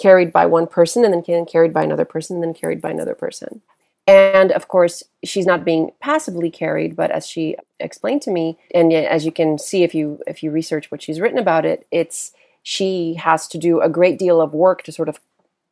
[0.00, 3.14] carried by one person and then carried by another person and then carried by another
[3.14, 3.62] person.
[4.06, 8.92] And of course, she's not being passively carried, but as she explained to me, and
[8.92, 12.32] as you can see if you if you research what she's written about it, it's
[12.62, 15.20] she has to do a great deal of work to sort of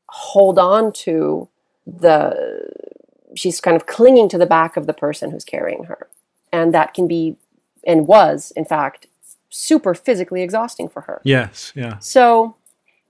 [0.09, 1.49] hold on to
[1.87, 2.71] the
[3.35, 6.09] she's kind of clinging to the back of the person who's carrying her.
[6.53, 7.37] And that can be,
[7.87, 9.07] and was, in fact,
[9.49, 11.21] super physically exhausting for her.
[11.25, 11.99] Yes, yeah.
[11.99, 12.57] So,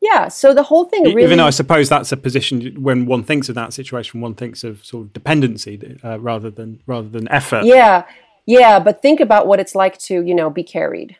[0.03, 1.23] yeah, so the whole thing really.
[1.23, 4.65] Even though I suppose that's a position when one thinks of that situation, one thinks
[4.65, 7.65] of sort of dependency uh, rather than rather than effort.
[7.65, 8.05] Yeah,
[8.45, 11.17] yeah, but think about what it's like to you know be carried,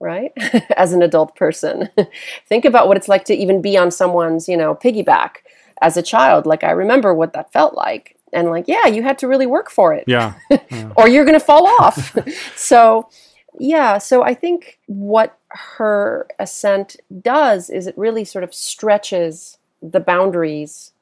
[0.00, 0.32] right?
[0.78, 1.90] as an adult person,
[2.48, 5.42] think about what it's like to even be on someone's you know piggyback
[5.82, 6.46] as a child.
[6.46, 9.70] Like I remember what that felt like, and like yeah, you had to really work
[9.70, 10.04] for it.
[10.06, 10.32] Yeah,
[10.70, 10.90] yeah.
[10.96, 12.16] or you're gonna fall off.
[12.56, 13.10] so
[13.58, 20.00] yeah, so I think what her ascent does is it really sort of stretches the
[20.00, 20.92] boundaries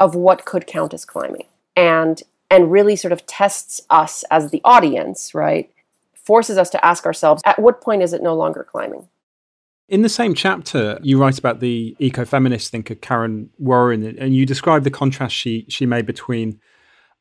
[0.00, 1.46] of what could count as climbing
[1.76, 5.70] and and really sort of tests us as the audience, right?
[6.14, 9.08] Forces us to ask ourselves at what point is it no longer climbing?
[9.88, 14.84] In the same chapter, you write about the ecofeminist thinker Karen Warren, and you describe
[14.84, 16.60] the contrast she she made between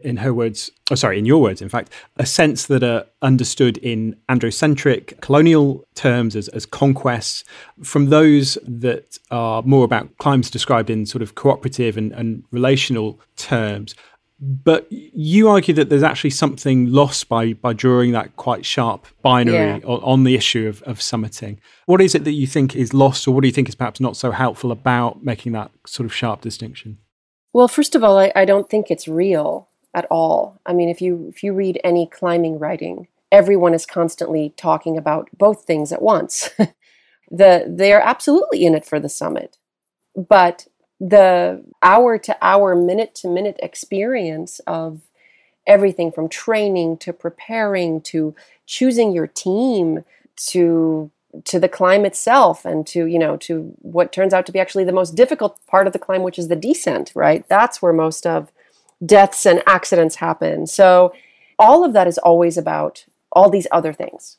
[0.03, 3.77] in her words, oh, sorry, in your words, in fact, a sense that are understood
[3.77, 7.43] in androcentric colonial terms as, as conquests
[7.81, 13.19] from those that are more about climbs described in sort of cooperative and, and relational
[13.35, 13.95] terms.
[14.39, 19.79] But you argue that there's actually something lost by by drawing that quite sharp binary
[19.79, 19.87] yeah.
[19.87, 21.59] on, on, the issue of, of summiting.
[21.85, 24.01] What is it that you think is lost, or what do you think is perhaps
[24.01, 26.97] not so helpful about making that sort of sharp distinction?
[27.53, 30.59] Well, first of all, I, I don't think it's real at all.
[30.65, 35.29] I mean, if you if you read any climbing writing, everyone is constantly talking about
[35.37, 36.49] both things at once.
[37.31, 39.57] the they're absolutely in it for the summit.
[40.15, 40.67] But
[40.99, 45.01] the hour to hour, minute to minute experience of
[45.65, 48.35] everything from training to preparing to
[48.65, 50.03] choosing your team
[50.35, 51.11] to
[51.45, 54.83] to the climb itself and to you know to what turns out to be actually
[54.83, 58.27] the most difficult part of the climb which is the descent right that's where most
[58.27, 58.51] of
[59.05, 60.67] deaths and accidents happen.
[60.67, 61.13] So
[61.59, 64.37] all of that is always about all these other things.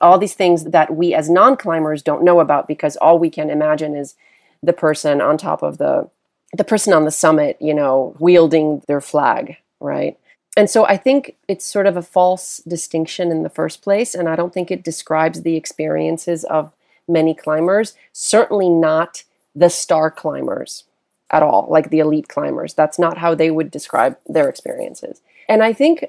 [0.00, 3.94] All these things that we as non-climbers don't know about because all we can imagine
[3.94, 4.14] is
[4.62, 6.08] the person on top of the
[6.54, 10.18] the person on the summit, you know, wielding their flag, right?
[10.54, 14.28] And so I think it's sort of a false distinction in the first place and
[14.28, 16.74] I don't think it describes the experiences of
[17.08, 20.84] many climbers, certainly not the star climbers
[21.32, 22.74] at all, like the elite climbers.
[22.74, 25.22] That's not how they would describe their experiences.
[25.48, 26.04] And I think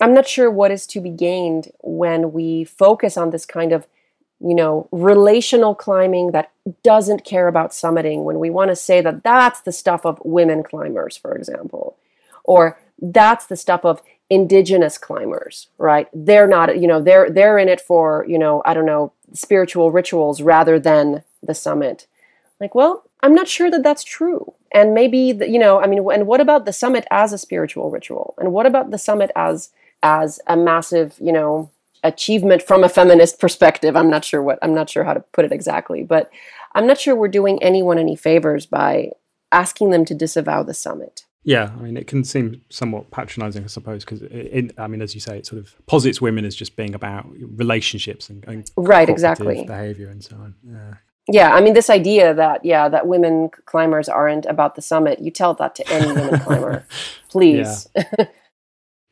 [0.00, 3.86] I'm not sure what is to be gained when we focus on this kind of,
[4.40, 6.52] you know, relational climbing that
[6.84, 10.62] doesn't care about summiting, when we want to say that that's the stuff of women
[10.62, 11.96] climbers, for example,
[12.44, 16.08] or that's the stuff of indigenous climbers, right?
[16.12, 19.90] They're not, you know, they're they're in it for, you know, I don't know, spiritual
[19.90, 22.06] rituals rather than the summit.
[22.60, 24.54] Like, well, I'm not sure that that's true.
[24.72, 27.90] And maybe, the, you know, I mean, and what about the summit as a spiritual
[27.90, 28.34] ritual?
[28.38, 29.70] And what about the summit as
[30.02, 31.70] as a massive, you know,
[32.04, 33.96] achievement from a feminist perspective?
[33.96, 36.30] I'm not sure what I'm not sure how to put it exactly, but
[36.74, 39.12] I'm not sure we're doing anyone any favors by
[39.52, 41.24] asking them to disavow the summit.
[41.44, 45.14] Yeah, I mean, it can seem somewhat patronizing, I suppose, because in I mean, as
[45.14, 49.08] you say, it sort of posits women as just being about relationships and, and right,
[49.08, 50.56] exactly, behavior and so on.
[50.62, 50.94] Yeah
[51.28, 55.30] yeah i mean this idea that yeah that women climbers aren't about the summit you
[55.30, 56.86] tell that to any women climber
[57.28, 57.86] please.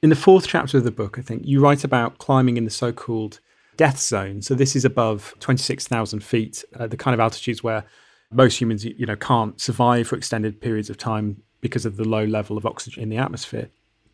[0.02, 2.70] In the fourth chapter of the book i think you write about climbing in the
[2.70, 3.40] so-called
[3.76, 4.42] death zone.
[4.42, 7.84] So this is above 26000 feet uh, the kind of altitudes where
[8.32, 12.24] most humans you know can't survive for extended periods of time because of the low
[12.24, 13.68] level of oxygen in the atmosphere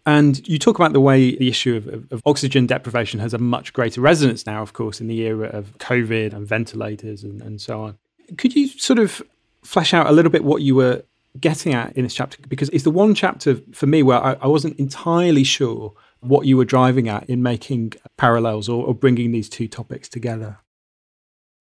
[0.05, 3.73] and you talk about the way the issue of, of, oxygen deprivation has a much
[3.73, 7.81] greater resonance now, of course, in the era of COVID and ventilators and, and so
[7.81, 7.99] on.
[8.37, 9.23] Could you sort of
[9.63, 11.05] flesh out a little bit what you were
[11.41, 12.39] getting at in this chapter?
[12.49, 16.57] Because it's the one chapter for me where I, I wasn't entirely sure what you
[16.57, 20.59] were driving at in making parallels or, or bringing these two topics together.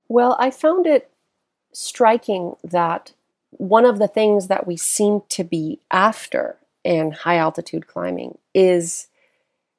[0.08, 1.12] Well, I found it
[1.74, 3.14] striking that
[3.52, 9.07] one of the things that we seem to be after and high altitude climbing is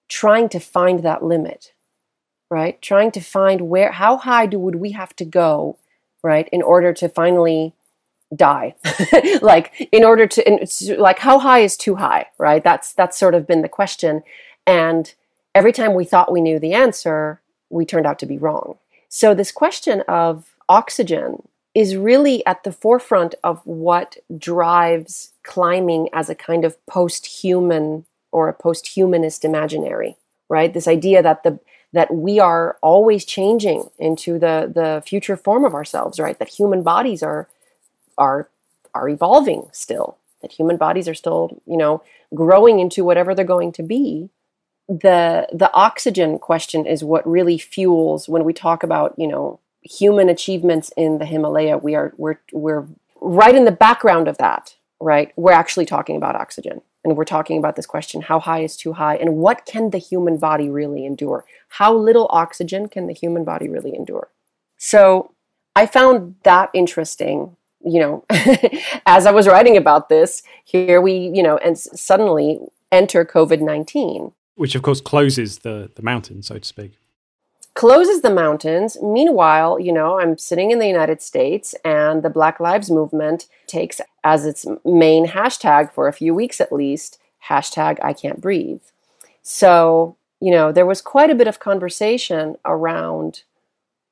[0.09, 1.72] trying to find that limit
[2.53, 2.82] right?
[2.82, 5.78] Trying to find where how high do would we have to go
[6.22, 7.72] right in order to finally
[8.36, 8.74] die?
[9.40, 10.66] Like in order to in,
[10.98, 12.62] like how high is too high right?
[12.62, 14.22] That's that's sort of been the question.
[14.66, 15.14] And
[15.55, 17.40] every time we thought we knew the answer
[17.70, 18.76] we turned out to be wrong.
[19.09, 26.29] So this question of oxygen is really at the forefront of what drives climbing as
[26.29, 30.16] a kind of post-human or a post-humanist imaginary
[30.49, 31.59] right this idea that the
[31.95, 36.83] that we are always changing into the the future form of ourselves right that human
[36.83, 37.49] bodies are
[38.18, 38.49] are
[38.95, 42.03] are evolving still that human bodies are still, you know,
[42.35, 44.29] growing into whatever they're going to be.
[44.89, 50.28] The the oxygen question is what really fuels when we talk about, you know, human
[50.28, 51.78] achievements in the Himalaya.
[51.78, 52.87] We are we're we're
[53.20, 55.33] right in the background of that, right?
[55.37, 56.83] We're actually talking about oxygen.
[57.05, 59.16] And we're talking about this question how high is too high?
[59.16, 61.45] And what can the human body really endure?
[61.68, 64.28] How little oxygen can the human body really endure?
[64.76, 65.33] So
[65.74, 68.24] I found that interesting you know,
[69.07, 72.61] as I was writing about this, here we, you know, and suddenly
[72.91, 74.33] enter COVID 19.
[74.55, 76.99] Which, of course, closes the, the mountain, so to speak.
[77.83, 78.97] Closes the mountains.
[79.03, 84.01] Meanwhile, you know, I'm sitting in the United States, and the Black Lives Movement takes
[84.22, 87.18] as its main hashtag for a few weeks at least
[87.49, 88.83] hashtag I can't breathe.
[89.43, 93.43] So, you know, there was quite a bit of conversation around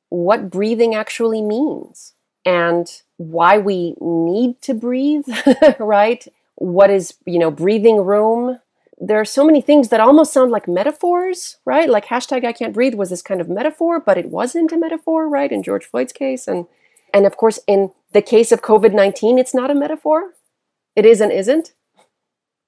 [0.09, 2.14] what breathing actually means
[2.45, 5.29] and why we need to breathe,
[5.79, 6.27] right?
[6.57, 8.59] What is, you know, breathing room?
[9.03, 11.89] There are so many things that almost sound like metaphors, right?
[11.89, 15.27] Like hashtag I can't breathe was this kind of metaphor, but it wasn't a metaphor,
[15.27, 15.51] right?
[15.51, 16.47] In George Floyd's case.
[16.47, 16.67] And
[17.13, 20.35] and of course, in the case of COVID-19, it's not a metaphor.
[20.95, 21.73] It is and isn't.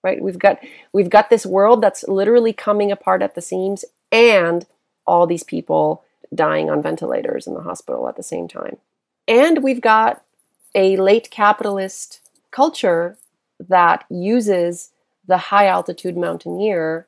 [0.03, 0.22] Right?
[0.22, 0.59] We've got
[0.93, 4.66] we've got this world that's literally coming apart at the seams and
[5.07, 6.03] all these people
[6.35, 8.78] dying on ventilators in the hospital at the same time.
[9.28, 10.22] And we've got
[10.74, 12.20] a late capitalist
[12.51, 13.16] culture
[13.61, 14.91] that uses
[15.26, 17.06] the high altitude mountaineer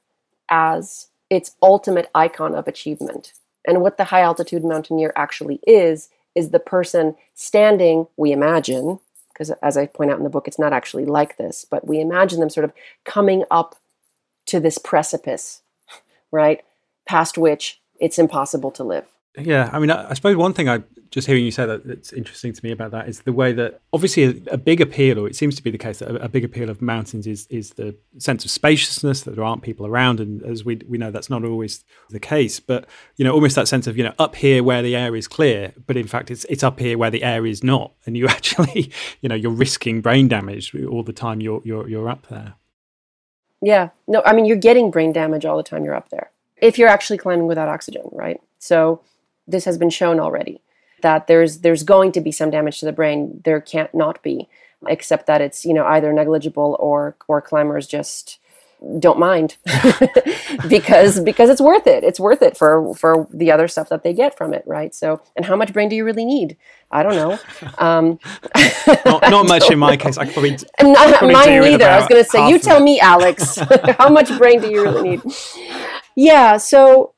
[0.51, 3.33] as its ultimate icon of achievement.
[3.67, 9.01] And what the high altitude mountaineer actually is, is the person standing, we imagine,
[9.33, 12.01] because as I point out in the book, it's not actually like this, but we
[12.01, 12.73] imagine them sort of
[13.05, 13.77] coming up
[14.47, 15.63] to this precipice,
[16.31, 16.63] right?
[17.07, 19.07] Past which it's impossible to live.
[19.37, 22.13] Yeah, I mean, I, I, suppose one thing I just hearing you say that that's
[22.13, 25.27] interesting to me about that is the way that obviously a, a big appeal, or
[25.27, 27.71] it seems to be the case that a, a, big appeal of mountains is is
[27.71, 31.29] the sense of spaciousness that there aren't people around, and as we we know that's
[31.29, 32.61] not always the case.
[32.61, 35.27] But you know, almost that sense of you know up here where the air is
[35.27, 38.29] clear, but in fact it's it's up here where the air is not, and you
[38.29, 42.55] actually you know you're risking brain damage all the time you're you're you're up there.
[43.61, 46.79] Yeah, no, I mean you're getting brain damage all the time you're up there if
[46.79, 48.41] you're actually climbing without oxygen, right?
[48.59, 49.03] So
[49.47, 50.61] this has been shown already
[51.05, 53.41] that there's there's going to be some damage to the brain.
[53.45, 54.49] There can't not be,
[54.89, 58.39] except that it's you know either negligible or or climbers just
[58.99, 59.57] don't mind
[60.69, 62.05] because because it's worth it.
[62.05, 64.95] It's worth it for for the other stuff that they get from it, right?
[64.95, 66.57] So, and how much brain do you really need?
[66.91, 67.39] I don't know.
[67.79, 68.19] Um,
[69.05, 70.17] not, not much in my case.
[70.17, 71.87] I probably not, mine neither.
[71.87, 73.59] I was going to say, you tell me, Alex,
[73.99, 75.23] how much brain do you really need?
[76.15, 76.57] Yeah.
[76.59, 77.14] So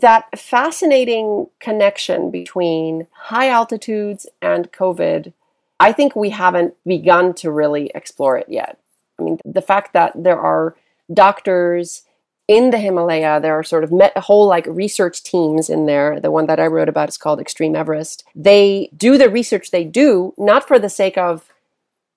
[0.00, 5.32] that fascinating connection between high altitudes and COVID,
[5.78, 8.78] I think we haven't begun to really explore it yet.
[9.18, 10.74] I mean, the fact that there are
[11.12, 12.02] doctors
[12.48, 16.18] in the Himalaya, there are sort of met, whole like research teams in there.
[16.18, 18.24] The one that I wrote about is called Extreme Everest.
[18.34, 21.53] They do the research they do not for the sake of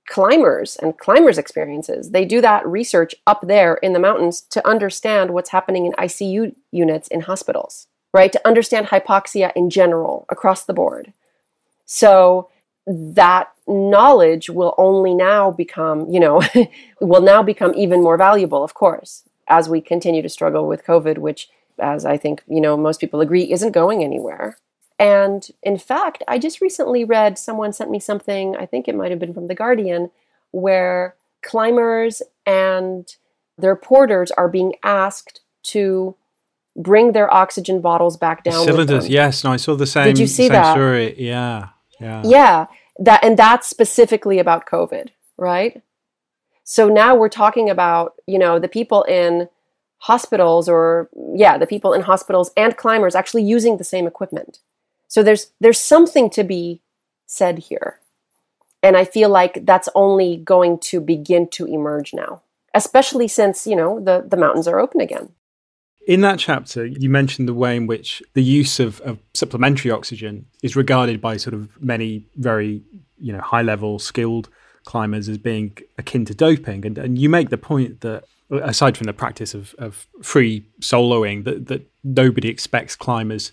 [0.07, 2.11] climbers and climbers' experiences.
[2.11, 6.55] They do that research up there in the mountains to understand what's happening in ICU
[6.71, 8.31] units in hospitals, right?
[8.31, 11.13] To understand hypoxia in general across the board.
[11.85, 12.49] So
[12.87, 16.41] that knowledge will only now become, you know,
[17.01, 21.17] will now become even more valuable, of course, as we continue to struggle with COVID,
[21.17, 21.49] which,
[21.79, 24.57] as I think, you know, most people agree, isn't going anywhere.
[24.99, 29.11] And in fact, I just recently read someone sent me something, I think it might
[29.11, 30.09] have been from The Guardian,
[30.51, 33.07] where climbers and
[33.57, 36.15] their porters are being asked to
[36.75, 38.65] bring their oxygen bottles back down.
[38.65, 39.43] Cylinders, yes.
[39.43, 40.05] No, I saw the same.
[40.05, 40.73] Did you see that?
[40.73, 41.15] Story.
[41.21, 41.69] Yeah,
[41.99, 42.65] yeah, yeah.
[42.99, 45.81] That and that's specifically about COVID, right?
[46.63, 49.49] So now we're talking about you know the people in
[49.99, 54.59] hospitals or yeah the people in hospitals and climbers actually using the same equipment
[55.07, 56.81] so there's there's something to be
[57.25, 57.99] said here.
[58.83, 62.43] And I feel like that's only going to begin to emerge now,
[62.73, 65.29] especially since, you know, the, the mountains are open again.
[66.07, 70.45] In that chapter, you mentioned the way in which the use of, of supplementary oxygen
[70.63, 72.81] is regarded by sort of many very,
[73.19, 74.47] you know, high level skilled
[74.85, 76.85] climbers as being akin to doping.
[76.85, 81.43] And, and you make the point that aside from the practice of, of free soloing,
[81.43, 83.51] that, that nobody expects climbers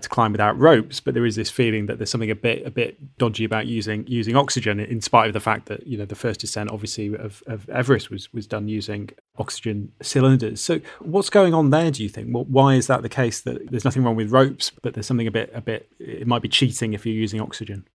[0.00, 2.70] to climb without ropes, but there is this feeling that there's something a bit a
[2.70, 6.14] bit dodgy about using using oxygen, in spite of the fact that you know the
[6.14, 10.60] first descent, obviously of, of Everest was was done using oxygen cylinders.
[10.60, 11.90] So what's going on there?
[11.90, 12.28] Do you think?
[12.30, 13.40] Well, why is that the case?
[13.40, 15.88] That there's nothing wrong with ropes, but there's something a bit a bit.
[15.98, 17.86] It might be cheating if you're using oxygen.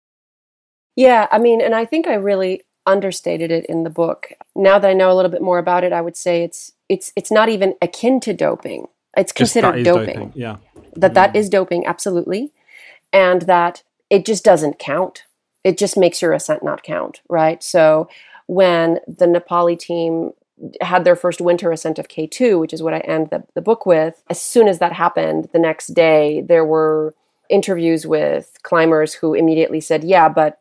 [0.96, 4.32] Yeah, I mean, and I think I really understated it in the book.
[4.56, 7.14] Now that I know a little bit more about it, I would say it's it's
[7.16, 8.88] it's not even akin to doping.
[9.18, 10.32] It's considered is doping.
[10.36, 10.58] Yeah.
[10.96, 11.38] That that mm.
[11.38, 12.52] is doping, absolutely,
[13.12, 15.24] and that it just doesn't count.
[15.64, 17.62] It just makes your ascent not count, right?
[17.64, 18.10] So
[18.48, 20.32] when the Nepali team
[20.82, 23.86] had their first winter ascent of K2, which is what I end the, the book
[23.86, 27.16] with, as soon as that happened, the next day there were
[27.50, 30.60] interviews with climbers who immediately said, "Yeah, but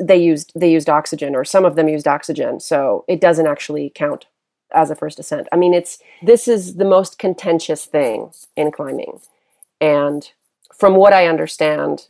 [0.00, 3.92] they used they used oxygen, or some of them used oxygen, so it doesn't actually
[3.94, 4.26] count
[4.72, 9.20] as a first ascent." I mean, it's this is the most contentious thing in climbing,
[9.80, 10.30] and
[10.74, 12.08] from what I understand,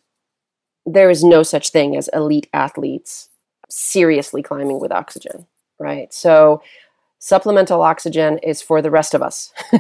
[0.85, 3.29] there is no such thing as elite athletes
[3.69, 5.47] seriously climbing with oxygen,
[5.79, 6.13] right?
[6.13, 6.63] So
[7.19, 9.53] supplemental oxygen is for the rest of us.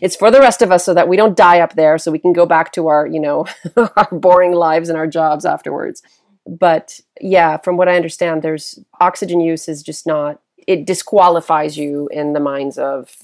[0.00, 2.18] it's for the rest of us so that we don't die up there so we
[2.18, 6.02] can go back to our, you know, our boring lives and our jobs afterwards.
[6.46, 12.08] But yeah, from what I understand there's oxygen use is just not it disqualifies you
[12.12, 13.16] in the minds of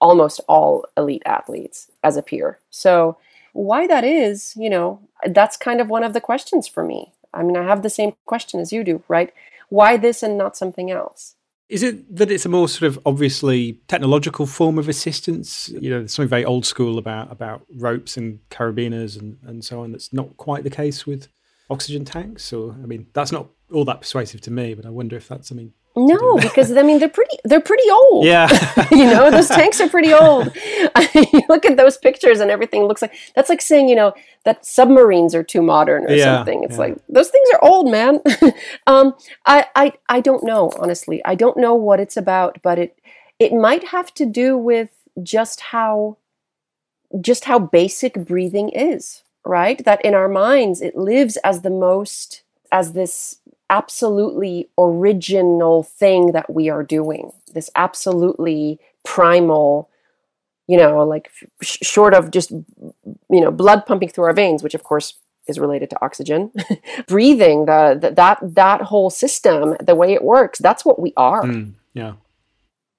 [0.00, 2.58] almost all elite athletes as a peer.
[2.70, 3.16] So
[3.52, 7.12] why that is, you know, that's kind of one of the questions for me.
[7.32, 9.32] I mean, I have the same question as you do, right?
[9.68, 11.36] Why this and not something else?
[11.68, 15.68] Is it that it's a more sort of obviously technological form of assistance?
[15.68, 19.82] You know, there's something very old school about about ropes and carabiners and, and so
[19.82, 19.92] on.
[19.92, 21.28] That's not quite the case with
[21.70, 22.52] oxygen tanks.
[22.52, 24.74] Or I mean, that's not all that persuasive to me.
[24.74, 25.72] But I wonder if that's something.
[25.94, 28.24] No, because I mean they're pretty they're pretty old.
[28.24, 28.48] Yeah,
[28.90, 30.48] you know, those tanks are pretty old.
[30.94, 33.96] I mean, you look at those pictures and everything looks like that's like saying, you
[33.96, 34.14] know,
[34.44, 36.64] that submarines are too modern or Yeah, something.
[36.64, 36.78] It's yeah.
[36.78, 38.20] like those things are old, man.
[38.86, 39.14] um,
[39.44, 41.22] I, I I don't know, honestly.
[41.24, 42.98] I don't know what it's about, but it
[43.38, 44.90] it might have to do with
[45.22, 46.16] just how
[47.20, 49.84] just how basic breathing is, right?
[49.84, 53.36] That in our minds it lives as the most as this
[53.78, 57.24] absolutely original thing that we are doing.
[57.56, 59.88] This absolutely primal,
[60.70, 61.26] you know, like
[61.62, 65.08] sh- short of just you know blood pumping through our veins, which of course
[65.48, 66.52] is related to oxygen,
[67.08, 71.42] breathing, the, the that that whole system, the way it works, that's what we are,
[71.42, 72.12] Mm, yeah.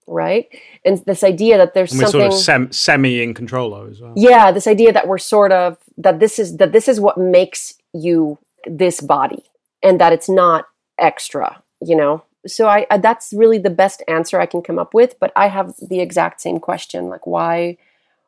[0.07, 0.45] right?
[0.86, 4.13] And this idea that there's And something sort of sem- semi in control as well.
[4.30, 7.61] yeah this idea that we're sort of that this is that this is what makes
[8.05, 8.38] you
[8.82, 9.43] this body
[9.84, 10.65] and that it's not
[10.97, 14.93] extra you know so I, I that's really the best answer i can come up
[14.93, 17.77] with but i have the exact same question like why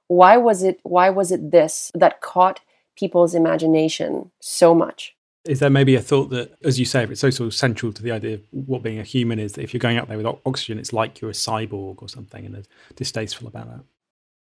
[0.07, 2.59] why was it why was it this that caught
[2.95, 7.21] people's imagination so much Is there maybe a thought that, as you say, if it's
[7.21, 9.73] so sort of central to the idea of what being a human is, that if
[9.73, 12.69] you're going up there with oxygen, it's like you're a cyborg or something, and they're
[12.95, 13.83] distasteful about that?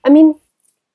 [0.04, 0.36] I mean,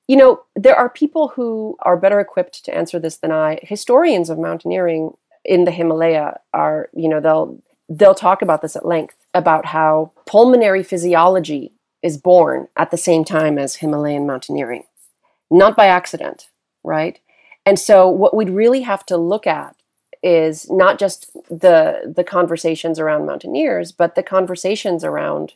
[0.07, 3.59] you know, there are people who are better equipped to answer this than I.
[3.63, 8.87] Historians of mountaineering in the Himalaya are, you know, they'll they'll talk about this at
[8.87, 11.73] length about how pulmonary physiology
[12.03, 14.85] is born at the same time as Himalayan mountaineering,
[15.51, 16.49] not by accident,
[16.85, 17.19] right?
[17.67, 19.77] And so what we'd really have to look at
[20.23, 25.55] is not just the the conversations around mountaineers, but the conversations around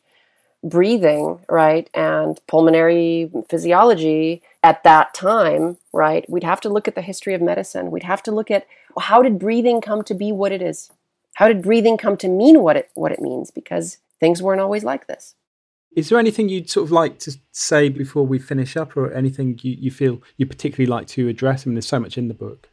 [0.62, 6.28] breathing, right, and pulmonary physiology at that time, right?
[6.28, 7.90] We'd have to look at the history of medicine.
[7.90, 8.66] We'd have to look at
[8.98, 10.90] how did breathing come to be what it is?
[11.34, 13.50] How did breathing come to mean what it what it means?
[13.50, 15.34] Because things weren't always like this.
[15.94, 19.60] Is there anything you'd sort of like to say before we finish up, or anything
[19.62, 21.64] you, you feel you particularly like to address?
[21.64, 22.68] I mean, there's so much in the book.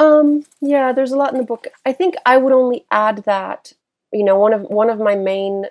[0.00, 1.68] Um, yeah, there's a lot in the book.
[1.86, 3.72] I think I would only add that,
[4.12, 5.66] you know, one of one of my main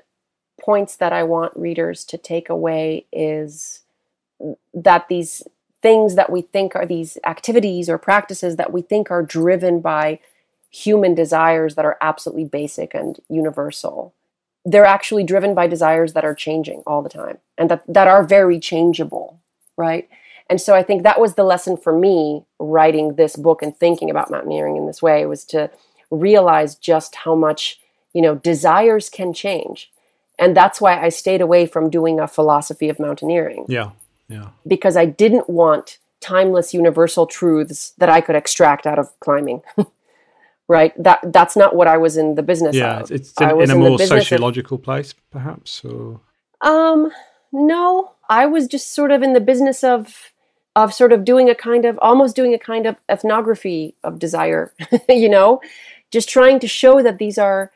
[0.61, 3.82] points that I want readers to take away is
[4.73, 5.43] that these
[5.81, 10.19] things that we think are these activities or practices that we think are driven by
[10.71, 14.13] human desires that are absolutely basic and universal.
[14.65, 18.23] They're actually driven by desires that are changing all the time and that, that are
[18.23, 19.39] very changeable,
[19.77, 20.09] right?
[20.49, 24.09] And so I think that was the lesson for me writing this book and thinking
[24.09, 25.69] about mountaineering in this way was to
[26.09, 27.79] realize just how much,
[28.13, 29.91] you know, desires can change.
[30.39, 33.91] And that's why I stayed away from doing a philosophy of mountaineering Yeah,
[34.28, 39.61] yeah, because I didn't want timeless universal truths that I could extract out of climbing.
[40.67, 40.93] right?
[41.01, 43.01] That that's not what I was in the business yeah.
[43.01, 43.11] of.
[43.11, 46.21] It's I in, was in a the more business of- sociological place, perhaps, or
[46.61, 47.11] Um,
[47.51, 50.32] no, I was just sort of in the business of
[50.76, 54.74] of sort of doing a kind of almost doing a kind of ethnography of desire,
[55.09, 55.61] you know,
[56.11, 57.71] just trying to show that these are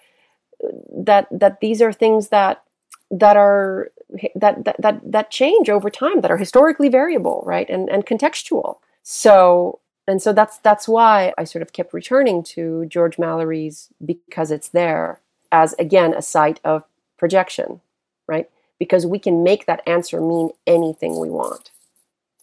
[0.95, 2.63] that that these are things that
[3.11, 3.91] that are
[4.35, 7.69] that that that, that change over time that are historically variable, right?
[7.69, 8.77] And and contextual.
[9.03, 14.51] So and so that's that's why I sort of kept returning to George Mallory's because
[14.51, 15.19] it's there
[15.51, 16.83] as again a site of
[17.17, 17.81] projection,
[18.27, 18.49] right?
[18.79, 21.71] Because we can make that answer mean anything we want.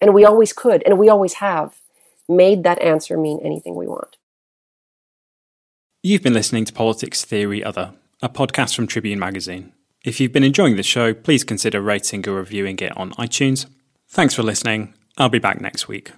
[0.00, 1.80] And we always could, and we always have
[2.28, 4.16] made that answer mean anything we want.
[6.02, 9.73] You've been listening to Politics Theory Other, a podcast from Tribune Magazine.
[10.04, 13.64] If you've been enjoying the show, please consider rating or reviewing it on iTunes.
[14.06, 14.92] Thanks for listening.
[15.16, 16.12] I'll be back next week.